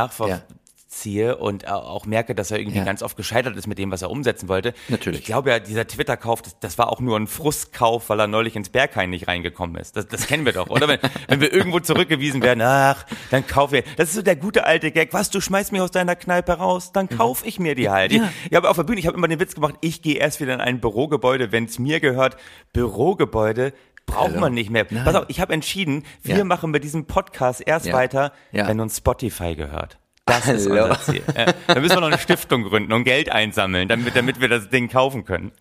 nachvollziehe 0.89 1.37
und 1.37 1.69
au- 1.69 1.75
auch 1.81 2.07
merke, 2.07 2.35
dass 2.35 2.51
er 2.51 2.59
irgendwie 2.59 2.79
Ja. 2.79 2.85
ganz 2.85 3.03
oft 3.03 3.17
gescheitert 3.17 3.57
ist 3.57 3.67
mit 3.67 3.79
dem, 3.79 3.91
was 3.91 4.03
er 4.03 4.11
umsetzen 4.11 4.49
wollte. 4.49 4.75
Natürlich. 4.89 5.21
Ich 5.21 5.27
glaube 5.27 5.51
ja, 5.51 5.59
dieser 5.59 5.87
Twitter-Kauf, 5.87 6.43
das, 6.43 6.59
das 6.61 6.79
war 6.79 6.91
auch 6.91 7.01
nur 7.01 7.17
ein 7.19 7.27
Frustkauf, 7.27 8.09
weil 8.09 8.21
er 8.21 8.27
neulich 8.27 8.57
ins 8.57 8.69
Berghain 8.71 9.11
nicht 9.11 9.29
reingekommen 9.29 9.77
ist. 9.77 9.97
Das, 9.97 10.07
das 10.09 10.27
kennen 10.27 10.45
wir 10.45 10.53
doch, 10.53 10.69
oder? 10.71 10.89
Wenn, 10.89 10.99
wenn 11.29 11.41
wir 11.41 11.53
irgendwo 11.53 11.81
zurückgewiesen 11.81 12.43
werden, 12.43 12.63
ach, 12.63 13.05
dann 13.31 13.47
kaufen 13.47 13.75
wir. 13.75 13.83
Das 13.97 14.09
ist 14.09 14.15
so 14.17 14.23
der 14.23 14.37
gute 14.37 14.65
alte 14.65 14.91
Gag. 14.91 15.13
Was, 15.13 15.31
du 15.31 15.41
schmeißt 15.41 15.73
mich 15.73 15.81
aus 15.81 15.91
deiner 15.91 16.17
Kneipe 16.17 16.53
raus, 16.53 16.93
dann 16.93 17.09
kauf 17.09 17.45
ich 17.45 17.59
mir 17.61 17.75
die 17.75 17.91
halt. 17.91 18.13
Mhm. 18.13 18.19
Ja. 18.19 18.25
Ich, 18.45 18.51
ich 18.53 18.57
habe 18.57 18.71
auf 18.71 18.77
der 18.77 18.85
Bühne, 18.85 18.99
ich 19.01 19.07
habe 19.07 19.17
immer 19.17 19.29
den 19.29 19.41
Witz 19.41 19.55
gemacht, 19.55 19.75
ich 19.81 20.03
gehe 20.03 20.17
erst 20.17 20.41
wieder 20.41 20.55
in 20.55 20.61
ein 20.61 20.81
Bürogebäude, 20.81 21.53
wenn 21.53 21.65
es 21.65 21.79
mir 21.79 22.01
gehört. 22.01 22.37
Bürogebäude 22.73 23.73
braucht 24.07 24.31
Hallo. 24.31 24.41
man 24.41 24.55
nicht 24.55 24.71
mehr. 24.71 24.87
Nein. 24.89 25.05
Pass 25.05 25.15
auf, 25.15 25.25
ich 25.29 25.41
habe 25.41 25.53
entschieden, 25.53 26.05
wir 26.23 26.39
Ja. 26.39 26.45
machen 26.45 26.71
mit 26.71 26.83
diesem 26.83 27.05
Podcast 27.07 27.63
erst 27.67 27.87
Ja. 27.87 27.93
weiter, 27.93 28.33
Ja. 28.53 28.67
wenn 28.67 28.81
uns 28.81 28.97
Spotify 28.97 29.55
gehört. 29.55 29.98
Das 30.29 30.49
ist 30.49 30.69
Hallo. 30.69 30.85
unser 30.85 31.01
Ziel. 31.01 31.23
Ja. 31.37 31.53
Dann 31.67 31.83
müssen 31.83 31.97
wir 31.97 32.01
noch 32.01 32.09
eine 32.09 32.19
Stiftung 32.19 32.65
gründen 32.65 32.93
und 32.93 33.05
Geld 33.05 33.31
einsammeln, 33.33 33.89
damit, 33.89 34.15
damit 34.17 34.41
wir 34.41 34.49
das 34.49 34.69
Ding 34.69 34.89
kaufen 34.89 35.25
können. 35.25 35.53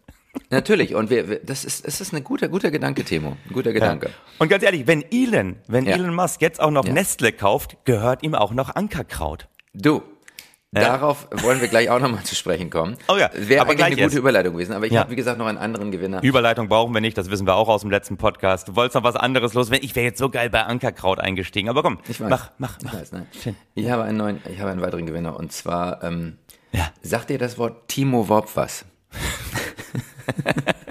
Natürlich. 0.50 0.94
Und 0.94 1.10
wir, 1.10 1.30
wir, 1.30 1.40
das 1.44 1.66
ist, 1.66 1.88
das 1.88 2.00
ist 2.00 2.14
ein 2.14 2.24
guter, 2.24 2.48
guter 2.48 2.70
Gedanke, 2.70 3.04
Timo. 3.04 3.38
Ein 3.50 3.54
guter 3.54 3.74
Gedanke. 3.74 4.12
Und 4.38 4.50
ganz 4.50 4.64
ehrlich, 4.64 4.86
wenn 4.86 5.04
Elon, 5.12 5.56
wenn 5.68 5.86
Ja. 5.86 5.96
Elon 5.96 6.14
Musk 6.14 6.42
jetzt 6.42 6.62
auch 6.62 6.70
noch 6.72 6.86
Ja. 6.86 6.94
Nestle 6.94 7.32
kauft, 7.32 7.78
gehört 7.86 8.22
ihm 8.24 8.36
auch 8.36 8.54
noch 8.54 8.76
Ankerkraut. 8.76 9.48
Du, 9.74 10.04
darauf 10.72 11.28
wollen 11.32 11.62
wir 11.62 11.68
gleich 11.70 11.90
auch 11.90 12.00
nochmal 12.00 12.24
zu 12.24 12.36
sprechen 12.36 12.70
kommen. 12.70 12.98
Oh 13.08 13.16
ja, 13.18 13.30
Wäre 13.34 13.62
aber 13.62 13.72
eigentlich 13.72 13.86
eine 13.86 13.96
gute 13.96 14.04
erst. 14.06 14.16
Überleitung 14.18 14.54
gewesen, 14.54 14.74
aber 14.74 14.86
ich 14.86 14.92
Ja. 14.94 15.02
habe, 15.02 15.12
wie 15.12 15.16
gesagt, 15.16 15.38
noch 15.40 15.46
einen 15.48 15.58
anderen 15.58 15.92
Gewinner. 15.92 16.22
Überleitung 16.24 16.68
brauchen 16.68 16.94
wir 16.94 17.02
nicht, 17.02 17.18
das 17.18 17.30
wissen 17.30 17.48
wir 17.48 17.56
auch 17.56 17.70
aus 17.70 17.82
dem 17.82 17.90
letzten 17.92 18.18
Podcast. 18.18 18.68
Du 18.68 18.76
wolltest 18.76 18.96
noch 18.96 19.04
was 19.04 19.16
anderes 19.16 19.54
los. 19.54 19.70
Ich 19.72 19.96
wäre 19.96 20.06
jetzt 20.06 20.20
so 20.20 20.30
geil 20.30 20.50
bei 20.50 20.64
Ankerkraut 20.64 21.20
eingestiegen. 21.20 21.70
Aber 21.70 21.84
komm, 21.84 22.00
Ich 22.08 22.20
weiß. 22.20 22.30
mach, 22.30 22.52
mach, 22.58 22.78
Ich 22.80 22.84
mach. 22.86 22.94
weiß, 22.94 23.12
nein. 23.14 23.28
Ich 23.76 23.90
habe 23.90 24.04
einen 24.04 24.18
neuen, 24.18 24.42
ich 24.52 24.60
habe 24.60 24.72
einen 24.72 24.82
weiteren 24.82 25.06
Gewinner 25.06 25.38
und 25.38 25.52
zwar, 25.52 26.04
ähm, 26.04 26.38
Ja. 26.74 26.90
sagt 27.02 27.30
dir 27.30 27.38
das 27.38 27.58
Wort 27.58 27.88
Timo 27.88 28.28
Wob 28.30 28.50
was? 28.56 28.86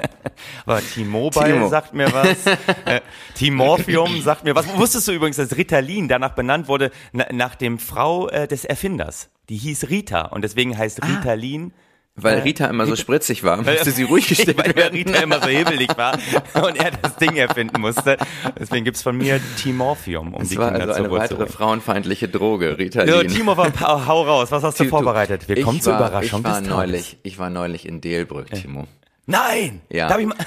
Aber 0.67 0.81
T-Mobile 0.81 1.53
Timo. 1.53 1.69
sagt 1.69 1.95
mir 1.95 2.13
was. 2.13 2.47
äh, 2.85 3.01
T-Morphium 3.35 4.21
sagt 4.23 4.45
mir 4.45 4.55
was. 4.55 4.67
Wusstest 4.77 5.07
du 5.09 5.13
übrigens, 5.13 5.37
dass 5.37 5.57
Ritalin 5.57 6.09
danach 6.09 6.35
benannt 6.35 6.69
wurde, 6.69 6.91
na, 7.13 7.27
nach 7.33 7.55
dem 7.55 7.79
Frau 7.79 8.29
äh, 8.29 8.49
des 8.49 8.65
Erfinders? 8.65 9.29
Die 9.49 9.57
hieß 9.57 9.89
Rita 9.91 10.23
und 10.23 10.43
deswegen 10.43 10.77
heißt 10.77 11.03
Ah. 11.03 11.07
Ritalin. 11.07 11.73
Weil 12.19 12.39
Rita 12.41 12.65
immer 12.67 12.87
so 12.87 12.97
spritzig 12.97 13.45
war, 13.45 13.59
musste 13.63 13.91
sie 13.91 14.05
ruhig 14.05 14.27
gestellt 14.27 14.57
Weil 14.57 14.75
werden. 14.75 14.95
Rita 14.97 15.19
immer 15.21 15.39
so 15.41 15.49
hebelig 15.49 15.91
war 15.99 16.15
und 16.67 16.75
er 16.83 16.91
das 17.03 17.17
Ding 17.17 17.37
erfinden 17.37 17.79
musste. 17.83 18.17
Deswegen 18.59 18.87
gibt's 18.87 19.03
von 19.03 19.19
mir 19.19 19.39
T-Morphium, 19.63 20.33
um 20.33 20.41
Das 20.41 20.49
die 20.49 20.57
war 20.57 20.71
Kinder 20.73 20.89
also 20.89 20.95
eine 21.05 21.11
weitere 21.13 21.47
frauenfeindliche 21.47 22.29
Droge, 22.29 22.71
So, 22.71 22.77
Ritalin. 22.77 23.29
Timo, 23.29 23.55
hau 23.57 24.07
hau 24.07 24.23
raus. 24.23 24.51
Was 24.51 24.63
hast 24.63 24.81
du 24.81 24.85
Du- 24.85 24.91
vorbereitet? 24.91 25.47
Wir 25.47 25.61
kommen 25.63 25.81
zur 25.83 25.93
war- 25.93 26.09
Überraschung 26.09 26.41
Ich 26.41 26.45
war 26.47 26.61
neulich, 26.63 27.19
ich 27.23 27.39
war 27.39 27.51
neulich 27.51 27.87
in 27.87 28.01
Delbrück, 28.01 28.51
Timo. 28.51 28.87
Nein! 29.27 29.83
Ja. 29.91 30.09
Darf 30.09 30.19
ich 30.19 30.27
mal? 30.27 30.37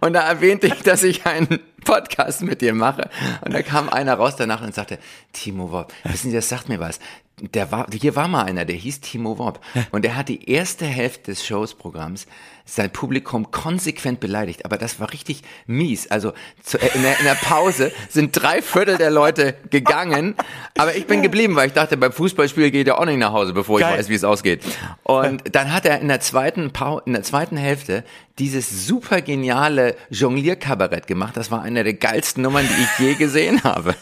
Und 0.00 0.12
da 0.12 0.20
erwähnte 0.20 0.68
ich, 0.68 0.82
dass 0.82 1.02
ich 1.02 1.26
einen 1.26 1.58
Podcast 1.84 2.42
mit 2.42 2.60
dir 2.60 2.74
mache. 2.74 3.10
Und 3.44 3.52
da 3.52 3.62
kam 3.62 3.88
einer 3.88 4.14
raus 4.14 4.36
danach 4.36 4.62
und 4.62 4.74
sagte, 4.74 4.98
Timo 5.32 5.72
Wob, 5.72 5.92
wissen 6.04 6.30
Sie, 6.30 6.36
das 6.36 6.48
sagt 6.48 6.68
mir 6.68 6.78
was. 6.78 7.00
Der 7.40 7.72
war, 7.72 7.86
hier 7.92 8.14
war 8.14 8.28
mal 8.28 8.44
einer, 8.44 8.64
der 8.64 8.76
hieß 8.76 9.00
Timo 9.00 9.38
Wob. 9.38 9.60
Und 9.90 10.04
der 10.04 10.16
hat 10.16 10.28
die 10.28 10.50
erste 10.50 10.86
Hälfte 10.86 11.32
des 11.32 11.46
Shows-Programms 11.46 12.26
sein 12.68 12.90
Publikum 12.90 13.50
konsequent 13.50 14.20
beleidigt. 14.20 14.64
Aber 14.64 14.76
das 14.76 15.00
war 15.00 15.12
richtig 15.12 15.42
mies. 15.66 16.10
Also 16.10 16.32
zu, 16.62 16.78
in, 16.78 17.02
der, 17.02 17.18
in 17.18 17.24
der 17.24 17.34
Pause 17.34 17.92
sind 18.08 18.32
drei 18.32 18.62
Viertel 18.62 18.98
der 18.98 19.10
Leute 19.10 19.54
gegangen. 19.70 20.34
Aber 20.76 20.94
ich 20.94 21.06
bin 21.06 21.22
geblieben, 21.22 21.56
weil 21.56 21.68
ich 21.68 21.72
dachte, 21.72 21.96
beim 21.96 22.12
Fußballspiel 22.12 22.70
geht 22.70 22.86
er 22.86 22.98
auch 22.98 23.06
nicht 23.06 23.18
nach 23.18 23.32
Hause, 23.32 23.52
bevor 23.54 23.80
Geil. 23.80 23.92
ich 23.92 23.98
weiß, 23.98 24.08
wie 24.10 24.14
es 24.14 24.24
ausgeht. 24.24 24.62
Und 25.02 25.42
dann 25.54 25.72
hat 25.72 25.86
er 25.86 26.00
in 26.00 26.08
der 26.08 26.20
zweiten 26.20 26.70
in 27.06 27.12
der 27.14 27.22
zweiten 27.22 27.56
Hälfte 27.56 28.04
dieses 28.38 28.86
super 28.86 29.20
geniale 29.20 29.96
Jonglierkabarett 30.10 31.06
gemacht. 31.06 31.36
Das 31.36 31.50
war 31.50 31.62
eine 31.62 31.82
der 31.82 31.94
geilsten 31.94 32.42
Nummern, 32.42 32.66
die 32.68 32.82
ich 32.82 32.98
je 32.98 33.14
gesehen 33.14 33.64
habe. 33.64 33.94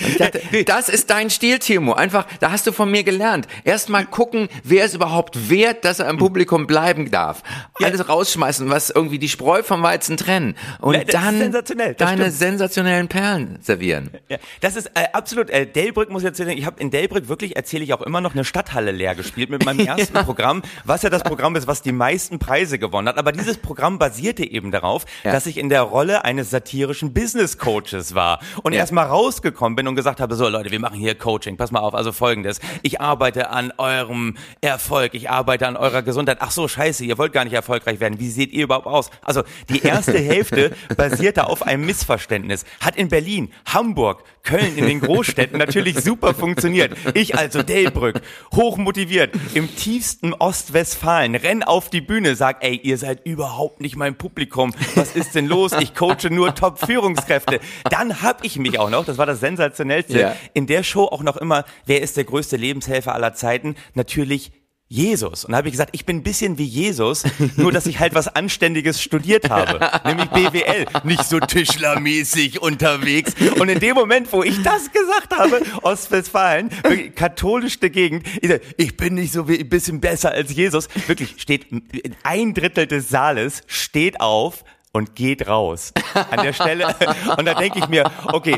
Und 0.00 0.08
ich 0.08 0.16
dachte, 0.18 0.42
das 0.66 0.88
ist 0.88 1.10
dein 1.10 1.30
Stil, 1.30 1.58
Timo. 1.58 1.94
Einfach, 1.94 2.26
da 2.40 2.50
hast 2.50 2.66
du 2.66 2.72
von 2.72 2.90
mir 2.90 3.04
gelernt. 3.04 3.46
Erstmal 3.64 4.04
gucken, 4.04 4.48
wer 4.64 4.84
es 4.84 4.94
überhaupt 4.94 5.48
wert, 5.48 5.84
dass 5.84 5.98
er 5.98 6.10
im 6.10 6.18
Publikum 6.18 6.66
bleiben 6.66 7.10
darf. 7.10 7.42
Alles 7.82 7.99
rausschmeißen, 8.08 8.68
was 8.70 8.90
irgendwie 8.90 9.18
die 9.18 9.28
Spreu 9.28 9.62
vom 9.62 9.82
Weizen 9.82 10.16
trennen. 10.16 10.54
Und 10.80 10.94
Ja, 10.94 11.04
dann 11.04 11.38
sensationell, 11.38 11.94
deine 11.94 12.22
stimmt. 12.22 12.34
sensationellen 12.36 13.08
Perlen 13.08 13.58
servieren. 13.62 14.10
Ja, 14.28 14.38
das 14.60 14.76
ist 14.76 14.86
äh, 14.94 15.06
absolut. 15.12 15.50
Äh, 15.50 15.66
Delbrück 15.66 16.10
muss 16.10 16.22
ich 16.22 16.26
erzählen. 16.26 16.50
Ich 16.56 16.66
habe 16.66 16.80
in 16.80 16.90
Delbrück 16.90 17.28
wirklich 17.28 17.56
erzähle 17.56 17.84
ich 17.84 17.92
auch 17.94 18.02
immer 18.02 18.20
noch 18.20 18.34
eine 18.34 18.44
Stadthalle 18.44 18.90
leer 18.92 19.14
gespielt 19.14 19.50
mit 19.50 19.64
meinem 19.64 19.80
ersten 19.86 20.14
Programm, 20.24 20.62
was 20.84 21.02
ja 21.02 21.10
das 21.10 21.22
Programm 21.22 21.56
ist, 21.56 21.66
was 21.66 21.82
die 21.82 21.92
meisten 21.92 22.38
Preise 22.38 22.78
gewonnen 22.78 23.08
hat. 23.08 23.18
Aber 23.18 23.32
dieses 23.32 23.56
Programm 23.58 23.98
basierte 23.98 24.44
eben 24.44 24.70
darauf, 24.70 25.04
Ja. 25.24 25.32
dass 25.32 25.46
ich 25.46 25.58
in 25.58 25.68
der 25.68 25.82
Rolle 25.82 26.24
eines 26.24 26.50
satirischen 26.50 27.12
Business 27.12 27.58
Coaches 27.58 28.14
war 28.14 28.40
und 28.62 28.72
Ja. 28.72 28.80
erst 28.80 28.92
mal 28.92 29.04
rausgekommen 29.06 29.76
bin 29.76 29.88
und 29.88 29.96
gesagt 29.96 30.20
habe: 30.20 30.34
So 30.36 30.48
Leute, 30.48 30.70
wir 30.70 30.80
machen 30.80 30.98
hier 30.98 31.14
Coaching. 31.14 31.56
Pass 31.56 31.70
mal 31.72 31.80
auf. 31.80 31.94
Also 31.94 32.12
Folgendes: 32.12 32.60
Ich 32.82 33.00
arbeite 33.00 33.50
an 33.50 33.72
eurem 33.78 34.36
Erfolg. 34.60 35.14
Ich 35.14 35.30
arbeite 35.30 35.66
an 35.66 35.76
eurer 35.76 36.02
Gesundheit. 36.02 36.38
Ach 36.40 36.50
so, 36.50 36.68
Scheiße, 36.68 37.04
ihr 37.04 37.18
wollt 37.18 37.32
gar 37.32 37.44
nicht 37.44 37.54
erfolgreich 37.54 37.89
werden. 37.98 38.20
Wie 38.20 38.30
seht 38.30 38.52
ihr 38.52 38.62
überhaupt 38.64 38.86
aus? 38.86 39.10
Also 39.22 39.42
die 39.68 39.82
erste 39.82 40.18
Hälfte 40.18 40.70
basierte 40.96 41.48
auf 41.48 41.62
einem 41.66 41.84
Missverständnis. 41.86 42.64
Hat 42.80 42.94
in 42.96 43.08
Berlin, 43.08 43.50
Hamburg, 43.66 44.22
Köln 44.44 44.76
in 44.76 44.86
den 44.86 45.00
Großstädten 45.00 45.58
natürlich 45.58 45.98
super 46.00 46.34
funktioniert. 46.34 46.96
Ich 47.14 47.36
also 47.36 47.62
Delbrück, 47.62 48.20
hochmotiviert, 48.54 49.34
im 49.54 49.74
tiefsten 49.74 50.32
Ostwestfalen, 50.34 51.34
renn 51.34 51.62
auf 51.62 51.90
die 51.90 52.00
Bühne, 52.00 52.36
sag, 52.36 52.62
ey, 52.64 52.76
ihr 52.76 52.98
seid 52.98 53.26
überhaupt 53.26 53.80
nicht 53.80 53.96
mein 53.96 54.14
Publikum. 54.16 54.72
Was 54.94 55.16
ist 55.16 55.34
denn 55.34 55.46
los? 55.46 55.72
Ich 55.80 55.94
coache 55.94 56.30
nur 56.30 56.54
Top-Führungskräfte. 56.54 57.60
Dann 57.90 58.22
hab 58.22 58.44
ich 58.44 58.58
mich 58.58 58.78
auch 58.78 58.90
noch, 58.90 59.04
das 59.04 59.18
war 59.18 59.26
das 59.26 59.40
sensationellste, 59.40 60.20
Ja. 60.20 60.36
in 60.52 60.66
der 60.66 60.82
Show 60.82 61.04
auch 61.04 61.22
noch 61.22 61.36
immer, 61.36 61.64
wer 61.86 62.02
ist 62.02 62.16
der 62.16 62.24
größte 62.24 62.56
Lebenshelfer 62.56 63.14
aller 63.14 63.34
Zeiten? 63.34 63.76
Natürlich 63.94 64.52
Jesus. 64.92 65.44
Und 65.44 65.52
da 65.52 65.58
habe 65.58 65.68
ich 65.68 65.72
gesagt, 65.72 65.90
ich 65.92 66.04
bin 66.04 66.16
ein 66.16 66.22
bisschen 66.24 66.58
wie 66.58 66.64
Jesus, 66.64 67.22
nur 67.56 67.70
dass 67.70 67.86
ich 67.86 68.00
halt 68.00 68.12
was 68.12 68.26
Anständiges 68.26 69.00
studiert 69.00 69.48
habe, 69.48 69.78
nämlich 70.04 70.28
BWL, 70.30 70.86
nicht 71.04 71.24
so 71.24 71.38
tischlermäßig 71.38 72.60
unterwegs. 72.60 73.34
Und 73.60 73.68
in 73.68 73.78
dem 73.78 73.94
Moment, 73.94 74.32
wo 74.32 74.42
ich 74.42 74.60
das 74.64 74.90
gesagt 74.90 75.36
habe, 75.36 75.62
Ostwestfalen, 75.82 76.70
katholischste 77.14 77.88
Gegend, 77.88 78.26
ich 78.76 78.96
bin 78.96 79.14
nicht 79.14 79.32
so 79.32 79.48
wie, 79.48 79.60
ein 79.60 79.68
bisschen 79.68 80.00
besser 80.00 80.32
als 80.32 80.52
Jesus. 80.52 80.88
Wirklich 81.06 81.36
steht 81.38 81.66
ein 82.24 82.52
Drittel 82.52 82.88
des 82.88 83.08
Saales 83.08 83.62
steht 83.68 84.20
auf 84.20 84.64
und 84.92 85.14
geht 85.14 85.46
raus. 85.46 85.92
An 86.30 86.42
der 86.42 86.52
Stelle. 86.52 86.88
Und 87.36 87.46
da 87.46 87.54
denke 87.54 87.78
ich 87.78 87.88
mir, 87.88 88.10
okay, 88.32 88.56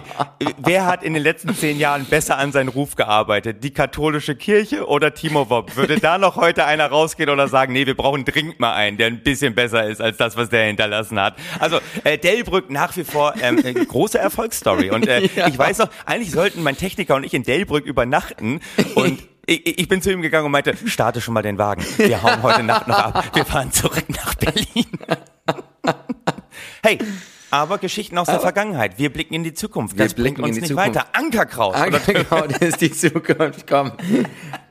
wer 0.57 0.87
hat 0.87 1.03
in 1.03 1.13
den 1.13 1.23
letzten 1.23 1.55
zehn 1.55 1.79
Jahren 1.79 2.07
besser 2.07 2.39
an 2.39 2.53
seinen 2.53 2.69
Ruf 2.69 2.97
gearbeitet? 2.97 3.63
Die 3.63 3.73
katholische 3.73 4.35
Kirche 4.35 4.87
oder 4.87 5.13
Timo 5.13 5.51
Wob? 5.51 5.77
Würde 5.77 6.01
da 6.01 6.17
noch 6.17 6.37
heute 6.37 6.65
einer 6.65 6.87
rausgehen 6.87 7.29
oder 7.29 7.49
sagen, 7.49 7.75
nee, 7.75 7.87
wir 7.87 7.97
brauchen 7.97 8.25
dringend 8.25 8.61
mal 8.61 8.73
einen, 8.73 8.97
der 8.97 9.09
ein 9.09 9.23
bisschen 9.23 9.55
besser 9.55 9.87
ist 9.87 10.01
als 10.01 10.17
das, 10.17 10.37
was 10.37 10.49
der 10.49 10.67
hinterlassen 10.67 11.21
hat? 11.21 11.37
Also, 11.59 11.81
äh, 12.05 12.17
Delbrück 12.17 12.71
nach 12.71 12.97
wie 12.97 13.05
vor 13.05 13.35
ähm, 13.41 13.59
äh, 13.63 13.73
große 13.73 14.19
Erfolgsstory. 14.19 14.91
Und 14.91 15.07
äh, 15.07 15.27
ja. 15.37 15.49
ich 15.49 15.59
weiß 15.59 15.79
noch, 15.79 15.89
eigentlich 16.07 16.31
sollten 16.31 16.63
mein 16.63 16.77
Techniker 16.77 17.15
und 17.15 17.25
ich 17.25 17.35
in 17.35 17.43
Delbrück 17.43 17.85
übernachten 17.85 18.61
und 18.95 19.23
ich, 19.47 19.81
ich 19.81 19.89
bin 19.89 20.01
zu 20.01 20.11
ihm 20.11 20.23
gegangen 20.23 20.47
und 20.47 20.53
meinte, 20.53 20.75
starte 20.87 21.21
schon 21.21 21.35
mal 21.35 21.43
den 21.43 21.59
Wagen. 21.59 21.85
Wir 21.99 22.23
hauen 22.23 22.43
heute 22.43 22.63
Nacht 22.63 22.89
noch 22.89 22.99
ab. 22.99 23.31
Wir 23.35 23.45
fahren 23.45 23.71
zurück 23.71 24.05
nach 24.09 24.35
Berlin. 24.35 24.87
Hey, 26.83 26.99
aber 27.51 27.79
Geschichten 27.79 28.17
aus 28.19 28.29
aber 28.29 28.39
der 28.39 28.41
Vergangenheit. 28.41 28.99
Wir 28.99 29.13
blicken 29.13 29.35
in 29.35 29.45
die 29.45 29.55
Zukunft. 29.55 29.99
Das 30.01 30.17
wir 30.17 30.25
blicken 30.25 30.43
uns 30.43 30.49
in 30.51 30.55
die 30.55 30.61
nicht 30.63 30.69
Zukunft. 30.71 30.97
weiter. 30.97 31.07
Ankerkraut. 31.13 31.75
Ankerkraut 31.75 32.57
ist 32.63 32.81
die 32.81 32.91
Zukunft. 32.93 33.67
Komm. 33.67 33.93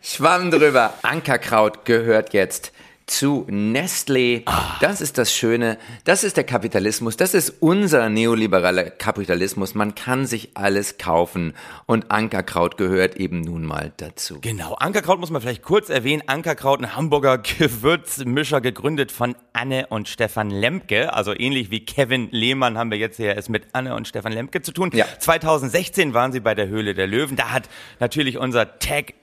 Schwamm 0.02 0.52
drüber. 0.52 0.94
Ankerkraut 1.04 1.86
gehört 1.86 2.34
jetzt 2.34 2.72
zu 3.12 3.46
Nestlé. 3.50 4.44
Das 4.80 5.02
ist 5.02 5.18
das 5.18 5.34
Schöne. 5.34 5.78
Das 6.06 6.24
ist 6.24 6.38
der 6.38 6.46
Kapitalismus. 6.46 7.18
Das 7.18 7.34
ist 7.34 7.54
unser 7.60 8.10
neoliberaler 8.10 8.90
Kapitalismus. 8.90 9.76
Man 9.76 9.96
kann 9.96 10.26
sich 10.26 10.52
alles 10.54 10.98
kaufen 10.98 11.54
und 11.86 12.10
Ankerkraut 12.10 12.78
gehört 12.78 13.18
eben 13.18 13.42
nun 13.42 13.66
mal 13.66 13.92
dazu. 13.98 14.40
Genau. 14.42 14.76
Ankerkraut 14.76 15.20
muss 15.20 15.30
man 15.30 15.42
vielleicht 15.42 15.62
kurz 15.62 15.90
erwähnen. 15.90 16.24
Ankerkraut, 16.26 16.80
ein 16.80 16.96
Hamburger 16.96 17.38
Gewürzmischer, 17.60 18.62
gegründet 18.62 19.12
von 19.12 19.36
Anne 19.52 19.88
und 19.88 20.08
Stefan 20.08 20.50
Lemke. 20.50 21.14
Also 21.14 21.38
ähnlich 21.38 21.70
wie 21.70 21.84
Kevin 21.84 22.30
Lehmann 22.32 22.78
haben 22.78 22.92
wir 22.92 22.98
jetzt 22.98 23.18
hier 23.18 23.36
es 23.38 23.50
mit 23.50 23.68
Anne 23.74 23.94
und 23.96 24.08
Stefan 24.08 24.32
Lemke 24.32 24.62
zu 24.62 24.72
tun. 24.72 24.90
Ja. 24.94 25.06
2016 25.20 26.14
waren 26.14 26.32
sie 26.32 26.40
bei 26.40 26.56
der 26.56 26.70
Höhle 26.70 26.94
der 26.94 27.08
Löwen. 27.08 27.36
Da 27.36 27.52
hat 27.52 27.68
natürlich 28.00 28.38
unser 28.38 28.80
Tag 28.80 29.14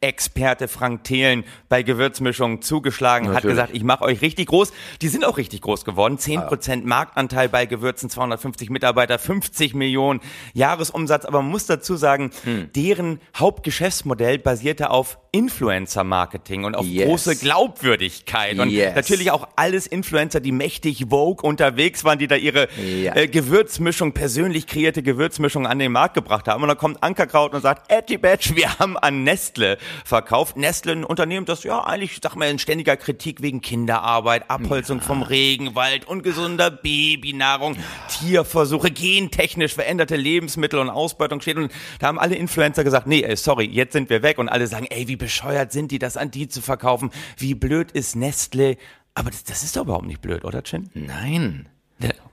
Experte 0.00 0.68
Frank 0.68 1.04
Thelen 1.04 1.44
bei 1.68 1.82
Gewürzmischungen 1.82 2.62
zugeschlagen, 2.62 3.26
Natürlich. 3.26 3.44
hat 3.44 3.50
gesagt, 3.50 3.74
ich 3.74 3.82
mache 3.82 4.04
euch 4.04 4.20
richtig 4.20 4.48
groß. 4.48 4.72
Die 5.00 5.08
sind 5.08 5.24
auch 5.24 5.38
richtig 5.38 5.62
groß 5.62 5.84
geworden. 5.84 6.18
10% 6.18 6.72
ah. 6.72 6.80
Marktanteil 6.84 7.48
bei 7.48 7.66
Gewürzen, 7.66 8.10
250 8.10 8.70
Mitarbeiter, 8.70 9.18
50 9.18 9.74
Millionen 9.74 10.20
Jahresumsatz. 10.52 11.24
Aber 11.24 11.42
man 11.42 11.50
muss 11.50 11.66
dazu 11.66 11.96
sagen, 11.96 12.30
hm. 12.44 12.70
deren 12.74 13.20
Hauptgeschäftsmodell 13.34 14.38
basierte 14.38 14.90
auf 14.90 15.18
Influencer-Marketing 15.32 16.64
und 16.64 16.74
auf 16.74 16.86
yes. 16.86 17.06
große 17.06 17.36
Glaubwürdigkeit. 17.36 18.58
Und 18.58 18.70
yes. 18.70 18.94
natürlich 18.94 19.30
auch 19.30 19.48
alles 19.56 19.86
Influencer, 19.86 20.40
die 20.40 20.52
mächtig 20.52 21.06
Vogue 21.10 21.46
unterwegs 21.46 22.04
waren, 22.04 22.18
die 22.18 22.26
da 22.26 22.36
ihre 22.36 22.68
ja. 22.80 23.14
äh, 23.14 23.28
Gewürzmischung, 23.28 24.12
persönlich 24.12 24.66
kreierte 24.66 25.02
Gewürzmischung 25.02 25.66
an 25.66 25.78
den 25.78 25.92
Markt 25.92 26.14
gebracht 26.14 26.48
haben. 26.48 26.62
Und 26.62 26.68
dann 26.68 26.78
kommt 26.78 27.02
Ankerkraut 27.02 27.54
und 27.54 27.60
sagt, 27.60 27.90
Etty 27.90 28.16
Batch, 28.16 28.54
wir 28.54 28.78
haben 28.78 28.96
an 28.96 29.24
Nestle 29.24 29.78
verkauft. 30.04 30.56
Nestle, 30.56 30.92
ein 30.92 31.04
Unternehmen, 31.04 31.46
das 31.46 31.64
ja 31.64 31.84
eigentlich, 31.84 32.18
sag 32.22 32.36
mal, 32.36 32.48
in 32.48 32.58
ständiger 32.58 32.96
Kritik 32.96 33.42
wegen 33.42 33.60
Kinderarbeit, 33.60 34.50
Abholzung 34.50 34.98
ja. 34.98 35.04
vom 35.04 35.22
Regenwald, 35.22 36.06
ungesunder 36.06 36.70
Babynahrung, 36.70 37.76
Tierversuche, 38.08 38.90
gentechnisch 38.90 39.74
veränderte 39.74 40.16
Lebensmittel 40.16 40.78
und 40.78 40.90
Ausbeutung 40.90 41.40
steht. 41.40 41.56
Und 41.56 41.72
da 41.98 42.08
haben 42.08 42.18
alle 42.18 42.36
Influencer 42.36 42.84
gesagt, 42.84 43.06
nee, 43.06 43.22
ey, 43.22 43.36
sorry, 43.36 43.66
jetzt 43.66 43.92
sind 43.92 44.10
wir 44.10 44.22
weg. 44.22 44.38
Und 44.38 44.48
alle 44.48 44.66
sagen, 44.66 44.86
ey, 44.90 45.08
wie 45.08 45.16
bescheuert 45.16 45.72
sind 45.72 45.90
die, 45.90 45.98
das 45.98 46.16
an 46.16 46.30
die 46.30 46.48
zu 46.48 46.62
verkaufen? 46.62 47.10
Wie 47.36 47.54
blöd 47.54 47.92
ist 47.92 48.16
Nestle? 48.16 48.76
Aber 49.14 49.30
das, 49.30 49.44
das 49.44 49.62
ist 49.62 49.76
doch 49.76 49.82
überhaupt 49.82 50.06
nicht 50.06 50.20
blöd, 50.20 50.44
oder, 50.44 50.62
Chin? 50.62 50.90
Nein. 50.94 51.68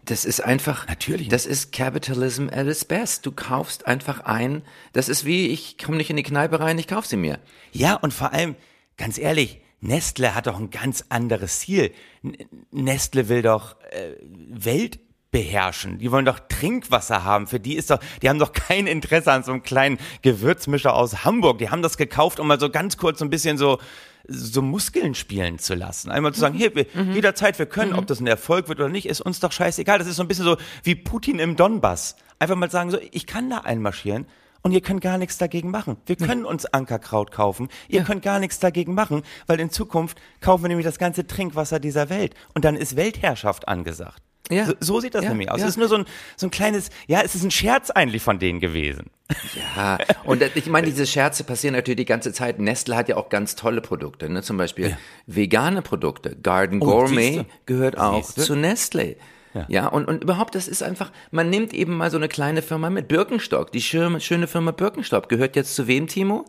Das 0.05 0.25
ist 0.25 0.41
einfach, 0.41 0.87
natürlich. 0.87 1.29
Das 1.29 1.45
ist 1.45 1.71
Capitalism 1.71 2.47
at 2.51 2.67
its 2.67 2.83
best. 2.83 3.25
Du 3.25 3.31
kaufst 3.31 3.87
einfach 3.87 4.21
ein. 4.21 4.61
Das 4.91 5.07
ist 5.07 5.23
wie, 5.23 5.47
ich 5.47 5.77
komme 5.77 5.97
nicht 5.97 6.09
in 6.09 6.17
die 6.17 6.23
Kneipe 6.23 6.59
rein, 6.59 6.77
ich 6.77 6.87
kauf 6.87 7.05
sie 7.05 7.15
mir. 7.15 7.39
Ja, 7.71 7.95
und 7.95 8.13
vor 8.13 8.33
allem, 8.33 8.55
ganz 8.97 9.17
ehrlich, 9.17 9.61
Nestle 9.79 10.35
hat 10.35 10.47
doch 10.47 10.59
ein 10.59 10.69
ganz 10.69 11.05
anderes 11.09 11.59
Ziel. 11.59 11.93
Nestle 12.71 13.29
will 13.29 13.41
doch 13.41 13.75
äh, 13.91 14.15
Welt 14.21 14.99
beherrschen. 15.31 15.97
Die 15.99 16.11
wollen 16.11 16.25
doch 16.25 16.39
Trinkwasser 16.39 17.23
haben. 17.23 17.47
Für 17.47 17.59
die 17.59 17.75
ist 17.75 17.89
doch, 17.89 17.99
die 18.21 18.29
haben 18.29 18.39
doch 18.39 18.53
kein 18.53 18.87
Interesse 18.87 19.31
an 19.31 19.43
so 19.43 19.51
einem 19.51 19.63
kleinen 19.63 19.97
Gewürzmischer 20.21 20.93
aus 20.93 21.25
Hamburg. 21.25 21.57
Die 21.57 21.69
haben 21.69 21.81
das 21.81 21.97
gekauft, 21.97 22.39
um 22.39 22.47
mal 22.47 22.59
so 22.59 22.69
ganz 22.69 22.97
kurz 22.97 23.19
so 23.19 23.25
ein 23.25 23.29
bisschen 23.29 23.57
so 23.57 23.79
so 24.27 24.61
Muskeln 24.61 25.15
spielen 25.15 25.59
zu 25.59 25.75
lassen. 25.75 26.09
Einmal 26.09 26.33
zu 26.33 26.39
sagen, 26.39 26.55
hier, 26.55 26.73
wir, 26.75 26.85
mhm. 26.93 27.13
jederzeit 27.13 27.59
wir 27.59 27.65
können, 27.65 27.91
mhm. 27.91 27.99
ob 27.99 28.07
das 28.07 28.19
ein 28.19 28.27
Erfolg 28.27 28.69
wird 28.69 28.79
oder 28.79 28.89
nicht, 28.89 29.07
ist 29.07 29.21
uns 29.21 29.39
doch 29.39 29.51
scheißegal. 29.51 29.99
Das 29.99 30.07
ist 30.07 30.15
so 30.15 30.23
ein 30.23 30.27
bisschen 30.27 30.45
so 30.45 30.57
wie 30.83 30.95
Putin 30.95 31.39
im 31.39 31.55
Donbass. 31.55 32.15
Einfach 32.39 32.55
mal 32.55 32.71
sagen, 32.71 32.89
so, 32.89 32.97
ich 33.11 33.27
kann 33.27 33.49
da 33.49 33.59
einmarschieren 33.59 34.25
und 34.61 34.71
ihr 34.71 34.81
könnt 34.81 35.01
gar 35.01 35.17
nichts 35.17 35.37
dagegen 35.37 35.71
machen. 35.71 35.97
Wir 36.05 36.15
können 36.15 36.45
uns 36.45 36.65
Ankerkraut 36.65 37.31
kaufen. 37.31 37.67
Ihr 37.89 37.99
ja. 37.99 38.05
könnt 38.05 38.23
gar 38.23 38.39
nichts 38.39 38.59
dagegen 38.59 38.93
machen, 38.93 39.23
weil 39.45 39.59
in 39.59 39.69
Zukunft 39.69 40.19
kaufen 40.39 40.63
wir 40.63 40.69
nämlich 40.69 40.85
das 40.85 40.97
ganze 40.97 41.27
Trinkwasser 41.27 41.79
dieser 41.79 42.09
Welt 42.09 42.33
und 42.53 42.65
dann 42.65 42.75
ist 42.75 42.95
Weltherrschaft 42.95 43.67
angesagt. 43.67 44.21
Ja. 44.51 44.65
So, 44.65 44.73
so 44.79 44.99
sieht 44.99 45.15
das 45.15 45.23
ja, 45.23 45.29
nämlich 45.29 45.49
aus. 45.49 45.59
Ja. 45.59 45.65
Es 45.65 45.71
ist 45.71 45.77
nur 45.77 45.87
so 45.87 45.95
ein, 45.95 46.05
so 46.35 46.47
ein 46.47 46.51
kleines, 46.51 46.89
ja, 47.07 47.21
es 47.21 47.33
ist 47.33 47.43
ein 47.43 47.51
Scherz 47.51 47.89
eigentlich 47.89 48.21
von 48.21 48.39
denen 48.39 48.59
gewesen. 48.59 49.09
Ja, 49.75 49.97
und 50.25 50.43
ich 50.55 50.67
meine, 50.67 50.85
diese 50.85 51.07
Scherze 51.07 51.43
passieren 51.43 51.75
natürlich 51.75 51.97
die 51.97 52.05
ganze 52.05 52.33
Zeit. 52.33 52.59
Nestle 52.59 52.95
hat 52.95 53.09
ja 53.09 53.15
auch 53.15 53.29
ganz 53.29 53.55
tolle 53.55 53.81
Produkte, 53.81 54.29
ne? 54.29 54.43
zum 54.43 54.57
Beispiel 54.57 54.89
ja. 54.89 54.97
vegane 55.27 55.81
Produkte. 55.81 56.35
Garden 56.35 56.81
oh, 56.81 56.85
Gourmet 56.85 57.45
gehört 57.65 57.97
auch 57.97 58.23
zu 58.23 58.55
Nestle. 58.55 59.15
Ja. 59.53 59.65
ja, 59.67 59.87
und, 59.87 60.07
und 60.07 60.23
überhaupt, 60.23 60.55
das 60.55 60.67
ist 60.67 60.81
einfach, 60.81 61.11
man 61.31 61.49
nimmt 61.49 61.73
eben 61.73 61.95
mal 61.95 62.09
so 62.09 62.17
eine 62.17 62.27
kleine 62.27 62.61
Firma 62.61 62.89
mit. 62.89 63.07
Birkenstock, 63.07 63.71
die 63.71 63.81
schöne, 63.81 64.19
schöne 64.19 64.47
Firma 64.47 64.71
Birkenstock, 64.71 65.29
gehört 65.29 65.55
jetzt 65.55 65.75
zu 65.75 65.87
wem, 65.87 66.07
Timo? 66.07 66.45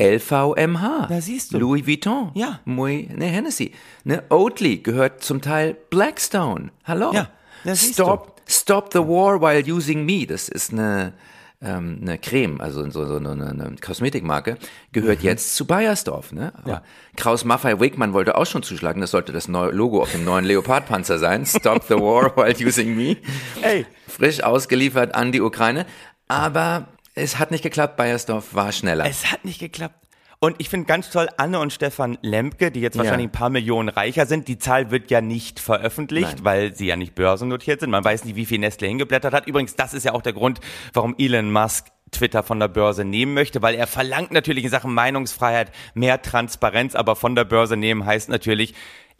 LVMH. 0.00 1.06
Da 1.08 1.20
siehst 1.20 1.52
du. 1.54 1.58
Louis 1.58 1.86
Vuitton. 1.86 2.30
Ja. 2.34 2.60
Muy, 2.64 3.08
ne, 3.14 3.26
Hennessy. 3.26 3.72
Ne, 4.04 4.22
Oatly 4.28 4.78
gehört 4.78 5.22
zum 5.22 5.40
Teil 5.40 5.76
Blackstone. 5.90 6.70
Hallo. 6.84 7.12
Ja. 7.12 7.30
Da 7.64 7.76
Stop, 7.76 8.36
du. 8.36 8.42
Stop 8.52 8.92
the 8.92 8.98
War 8.98 9.40
while 9.40 9.72
using 9.72 10.04
me. 10.04 10.26
Das 10.26 10.48
ist 10.48 10.72
eine, 10.72 11.14
ähm, 11.62 11.98
eine 12.02 12.18
Creme, 12.18 12.60
also 12.60 12.88
so, 12.90 13.06
so 13.06 13.16
eine, 13.16 13.30
eine 13.30 13.76
Kosmetikmarke, 13.80 14.58
gehört 14.92 15.20
mhm. 15.20 15.24
jetzt 15.24 15.56
zu 15.56 15.66
Bayersdorf. 15.66 16.32
Ne? 16.32 16.52
Aber 16.56 16.70
ja. 16.70 16.82
Kraus 17.16 17.44
Maffei 17.44 17.78
Wigman 17.78 18.12
wollte 18.12 18.36
auch 18.36 18.46
schon 18.46 18.62
zuschlagen, 18.62 19.00
das 19.00 19.12
sollte 19.12 19.32
das 19.32 19.48
neue 19.48 19.70
Logo 19.70 20.02
auf 20.02 20.12
dem 20.12 20.24
neuen 20.24 20.44
Leopardpanzer 20.44 21.18
sein. 21.18 21.46
Stop 21.46 21.84
the 21.84 21.94
war 21.94 22.36
while 22.36 22.54
using 22.66 22.96
me. 22.96 23.16
Ey. 23.62 23.86
Frisch 24.08 24.42
ausgeliefert 24.42 25.14
an 25.14 25.32
die 25.32 25.40
Ukraine. 25.40 25.86
Aber 26.28 26.88
es 27.14 27.38
hat 27.38 27.50
nicht 27.50 27.62
geklappt, 27.62 27.96
Bayersdorf 27.96 28.54
war 28.54 28.72
schneller. 28.72 29.06
Es 29.06 29.30
hat 29.30 29.44
nicht 29.44 29.60
geklappt. 29.60 30.01
Und 30.44 30.56
ich 30.58 30.68
finde 30.68 30.86
ganz 30.86 31.08
toll, 31.08 31.28
Anne 31.36 31.60
und 31.60 31.72
Stefan 31.72 32.18
Lemke, 32.20 32.72
die 32.72 32.80
jetzt 32.80 32.98
wahrscheinlich 32.98 33.28
ein 33.28 33.32
paar 33.32 33.48
Millionen 33.48 33.88
reicher 33.88 34.26
sind, 34.26 34.48
die 34.48 34.58
Zahl 34.58 34.90
wird 34.90 35.08
ja 35.08 35.20
nicht 35.20 35.60
veröffentlicht, 35.60 36.38
Nein. 36.38 36.44
weil 36.44 36.74
sie 36.74 36.86
ja 36.86 36.96
nicht 36.96 37.14
börsennotiert 37.14 37.78
sind. 37.78 37.90
Man 37.90 38.04
weiß 38.04 38.24
nicht, 38.24 38.34
wie 38.34 38.44
viel 38.44 38.58
Nestle 38.58 38.88
hingeblättert 38.88 39.34
hat. 39.34 39.46
Übrigens, 39.46 39.76
das 39.76 39.94
ist 39.94 40.04
ja 40.04 40.14
auch 40.14 40.20
der 40.20 40.32
Grund, 40.32 40.58
warum 40.94 41.14
Elon 41.16 41.52
Musk 41.52 41.86
Twitter 42.10 42.42
von 42.42 42.58
der 42.58 42.66
Börse 42.66 43.04
nehmen 43.04 43.34
möchte, 43.34 43.62
weil 43.62 43.76
er 43.76 43.86
verlangt 43.86 44.32
natürlich 44.32 44.64
in 44.64 44.70
Sachen 44.70 44.92
Meinungsfreiheit 44.92 45.70
mehr 45.94 46.20
Transparenz, 46.20 46.96
aber 46.96 47.14
von 47.14 47.36
der 47.36 47.44
Börse 47.44 47.76
nehmen 47.76 48.04
heißt 48.04 48.28
natürlich, 48.28 48.74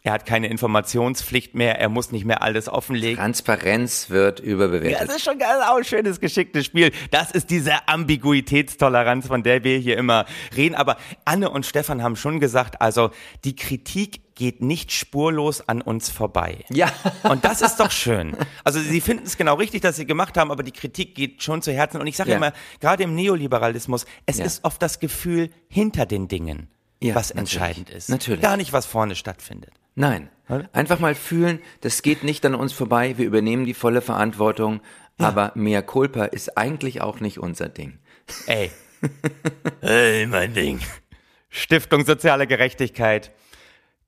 er 0.04 0.12
hat 0.12 0.26
keine 0.26 0.48
Informationspflicht 0.48 1.54
mehr, 1.54 1.78
er 1.78 1.88
muss 1.88 2.10
nicht 2.10 2.24
mehr 2.24 2.42
alles 2.42 2.68
offenlegen. 2.68 3.18
Transparenz 3.18 4.10
wird 4.10 4.40
überbewertet. 4.40 5.00
Ja, 5.00 5.06
das 5.06 5.16
ist 5.16 5.24
schon 5.24 5.38
ganz 5.38 5.64
auch 5.64 5.76
ein 5.76 5.84
schönes, 5.84 6.18
geschicktes 6.18 6.66
Spiel. 6.66 6.90
Das 7.12 7.30
ist 7.30 7.50
diese 7.50 7.86
Ambiguitätstoleranz, 7.86 9.28
von 9.28 9.44
der 9.44 9.62
wir 9.62 9.78
hier 9.78 9.96
immer 9.96 10.26
reden. 10.56 10.74
Aber 10.74 10.96
Anne 11.24 11.50
und 11.50 11.66
Stefan 11.66 12.02
haben 12.02 12.16
schon 12.16 12.40
gesagt, 12.40 12.80
also 12.80 13.10
die 13.44 13.54
Kritik 13.54 14.34
geht 14.34 14.60
nicht 14.60 14.90
spurlos 14.90 15.68
an 15.68 15.80
uns 15.80 16.10
vorbei. 16.10 16.64
Ja. 16.70 16.90
Und 17.22 17.44
das 17.44 17.62
ist 17.62 17.76
doch 17.78 17.92
schön. 17.92 18.36
Also 18.64 18.80
sie 18.80 19.00
finden 19.00 19.26
es 19.26 19.36
genau 19.36 19.54
richtig, 19.54 19.82
dass 19.82 19.94
sie 19.94 20.06
gemacht 20.06 20.36
haben, 20.36 20.50
aber 20.50 20.64
die 20.64 20.72
Kritik 20.72 21.14
geht 21.14 21.44
schon 21.44 21.62
zu 21.62 21.72
Herzen. 21.72 22.00
Und 22.00 22.08
ich 22.08 22.16
sage 22.16 22.30
ja. 22.30 22.38
immer, 22.38 22.52
gerade 22.80 23.04
im 23.04 23.14
Neoliberalismus, 23.14 24.06
es 24.26 24.38
ja. 24.38 24.46
ist 24.46 24.64
oft 24.64 24.82
das 24.82 24.98
Gefühl 24.98 25.50
hinter 25.68 26.06
den 26.06 26.26
Dingen, 26.26 26.68
ja, 27.00 27.14
was 27.14 27.28
natürlich. 27.28 27.52
entscheidend 27.52 27.90
ist. 27.90 28.08
Natürlich. 28.08 28.40
Gar 28.40 28.56
nicht, 28.56 28.72
was 28.72 28.84
vorne 28.86 29.14
stattfindet. 29.14 29.74
Nein. 29.94 30.30
Einfach 30.72 30.98
mal 30.98 31.14
fühlen, 31.14 31.60
das 31.80 32.02
geht 32.02 32.24
nicht 32.24 32.44
an 32.44 32.54
uns 32.54 32.72
vorbei, 32.72 33.16
wir 33.16 33.24
übernehmen 33.24 33.64
die 33.64 33.74
volle 33.74 34.02
Verantwortung, 34.02 34.82
ja. 35.18 35.28
aber 35.28 35.52
mehr 35.54 35.82
Culpa 35.82 36.24
ist 36.24 36.58
eigentlich 36.58 37.00
auch 37.00 37.20
nicht 37.20 37.38
unser 37.38 37.68
Ding. 37.68 37.98
Ey. 38.46 38.70
Ey, 39.80 40.26
mein 40.26 40.52
Ding. 40.52 40.80
Stiftung 41.48 42.04
Soziale 42.04 42.46
Gerechtigkeit, 42.46 43.30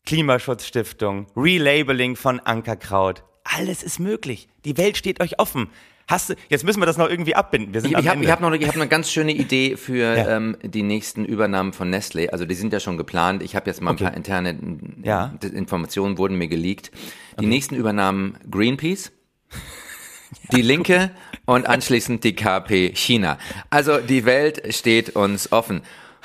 Klimaschutzstiftung, 0.05 1.27
Relabeling 1.37 2.17
von 2.17 2.41
Ankerkraut. 2.41 3.25
Alles 3.45 3.83
ist 3.83 3.99
möglich. 3.99 4.49
Die 4.65 4.77
Welt 4.77 4.97
steht 4.97 5.21
euch 5.21 5.39
offen. 5.39 5.71
Hast 6.07 6.31
du, 6.31 6.35
jetzt 6.49 6.65
müssen 6.65 6.81
wir 6.81 6.87
das 6.87 6.99
noch 6.99 7.09
irgendwie 7.09 7.35
abbinden. 7.35 7.73
Wir 7.73 7.81
sind 7.81 7.93
ich 7.93 7.99
ich 7.99 8.09
habe 8.09 8.31
hab 8.31 8.41
noch 8.41 8.53
ich 8.53 8.67
hab 8.67 8.75
eine 8.75 8.89
ganz 8.89 9.11
schöne 9.11 9.33
Idee 9.33 9.77
für 9.77 9.97
ja. 10.17 10.37
ähm, 10.37 10.57
die 10.63 10.83
nächsten 10.83 11.25
Übernahmen 11.25 11.73
von 11.73 11.89
Nestle. 11.89 12.33
Also 12.33 12.45
die 12.45 12.55
sind 12.55 12.73
ja 12.73 12.81
schon 12.81 12.97
geplant. 12.97 13.43
Ich 13.43 13.57
habe 13.57 13.71
jetzt 13.71 13.81
mal 13.81 13.93
okay. 13.93 14.05
ein 14.05 14.09
paar 14.09 14.17
interne 14.17 14.59
ja. 15.03 15.35
Informationen 15.43 16.19
wurden 16.19 16.37
mir 16.37 16.49
geleakt. 16.49 16.91
Die 17.33 17.39
okay. 17.39 17.47
nächsten 17.47 17.75
Übernahmen 17.75 18.37
Greenpeace, 18.51 19.13
die 20.53 20.63
Linke 20.63 21.11
und 21.47 21.67
anschließend 21.67 22.23
die 22.23 22.35
KP 22.35 22.93
China. 22.95 23.39
Also 23.71 23.99
die 23.99 24.25
Welt 24.25 24.75
steht 24.75 25.17
uns 25.17 25.53
offen. 25.53 25.83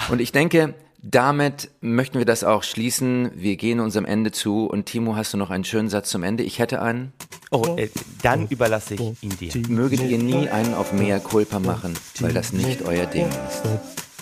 Und 0.10 0.20
ich 0.20 0.32
denke, 0.32 0.76
damit 1.02 1.70
möchten 1.82 2.18
wir 2.18 2.26
das 2.26 2.44
auch 2.44 2.64
schließen. 2.64 3.32
Wir 3.36 3.56
gehen 3.56 3.80
unserem 3.80 4.06
Ende 4.06 4.32
zu. 4.32 4.66
Und 4.66 4.86
Timo, 4.86 5.16
hast 5.16 5.34
du 5.34 5.38
noch 5.38 5.50
einen 5.50 5.64
schönen 5.64 5.90
Satz 5.90 6.10
zum 6.10 6.24
Ende? 6.24 6.44
Ich 6.44 6.60
hätte 6.60 6.82
einen. 6.82 7.14
Oh, 7.52 7.76
äh, 7.78 7.90
dann 8.22 8.48
überlasse 8.48 8.96
ich 8.96 9.24
ihn 9.24 9.38
dir. 9.40 9.54
Möget 9.70 10.02
ihr 10.02 10.18
nie 10.18 10.50
einen 10.50 10.74
auf 10.74 10.94
mehr 10.94 11.20
Culpa 11.20 11.60
machen, 11.60 11.98
weil 12.20 12.34
das 12.34 12.54
nicht 12.54 12.82
euer 12.84 13.06
Ding 13.06 13.28
ist. 13.28 13.64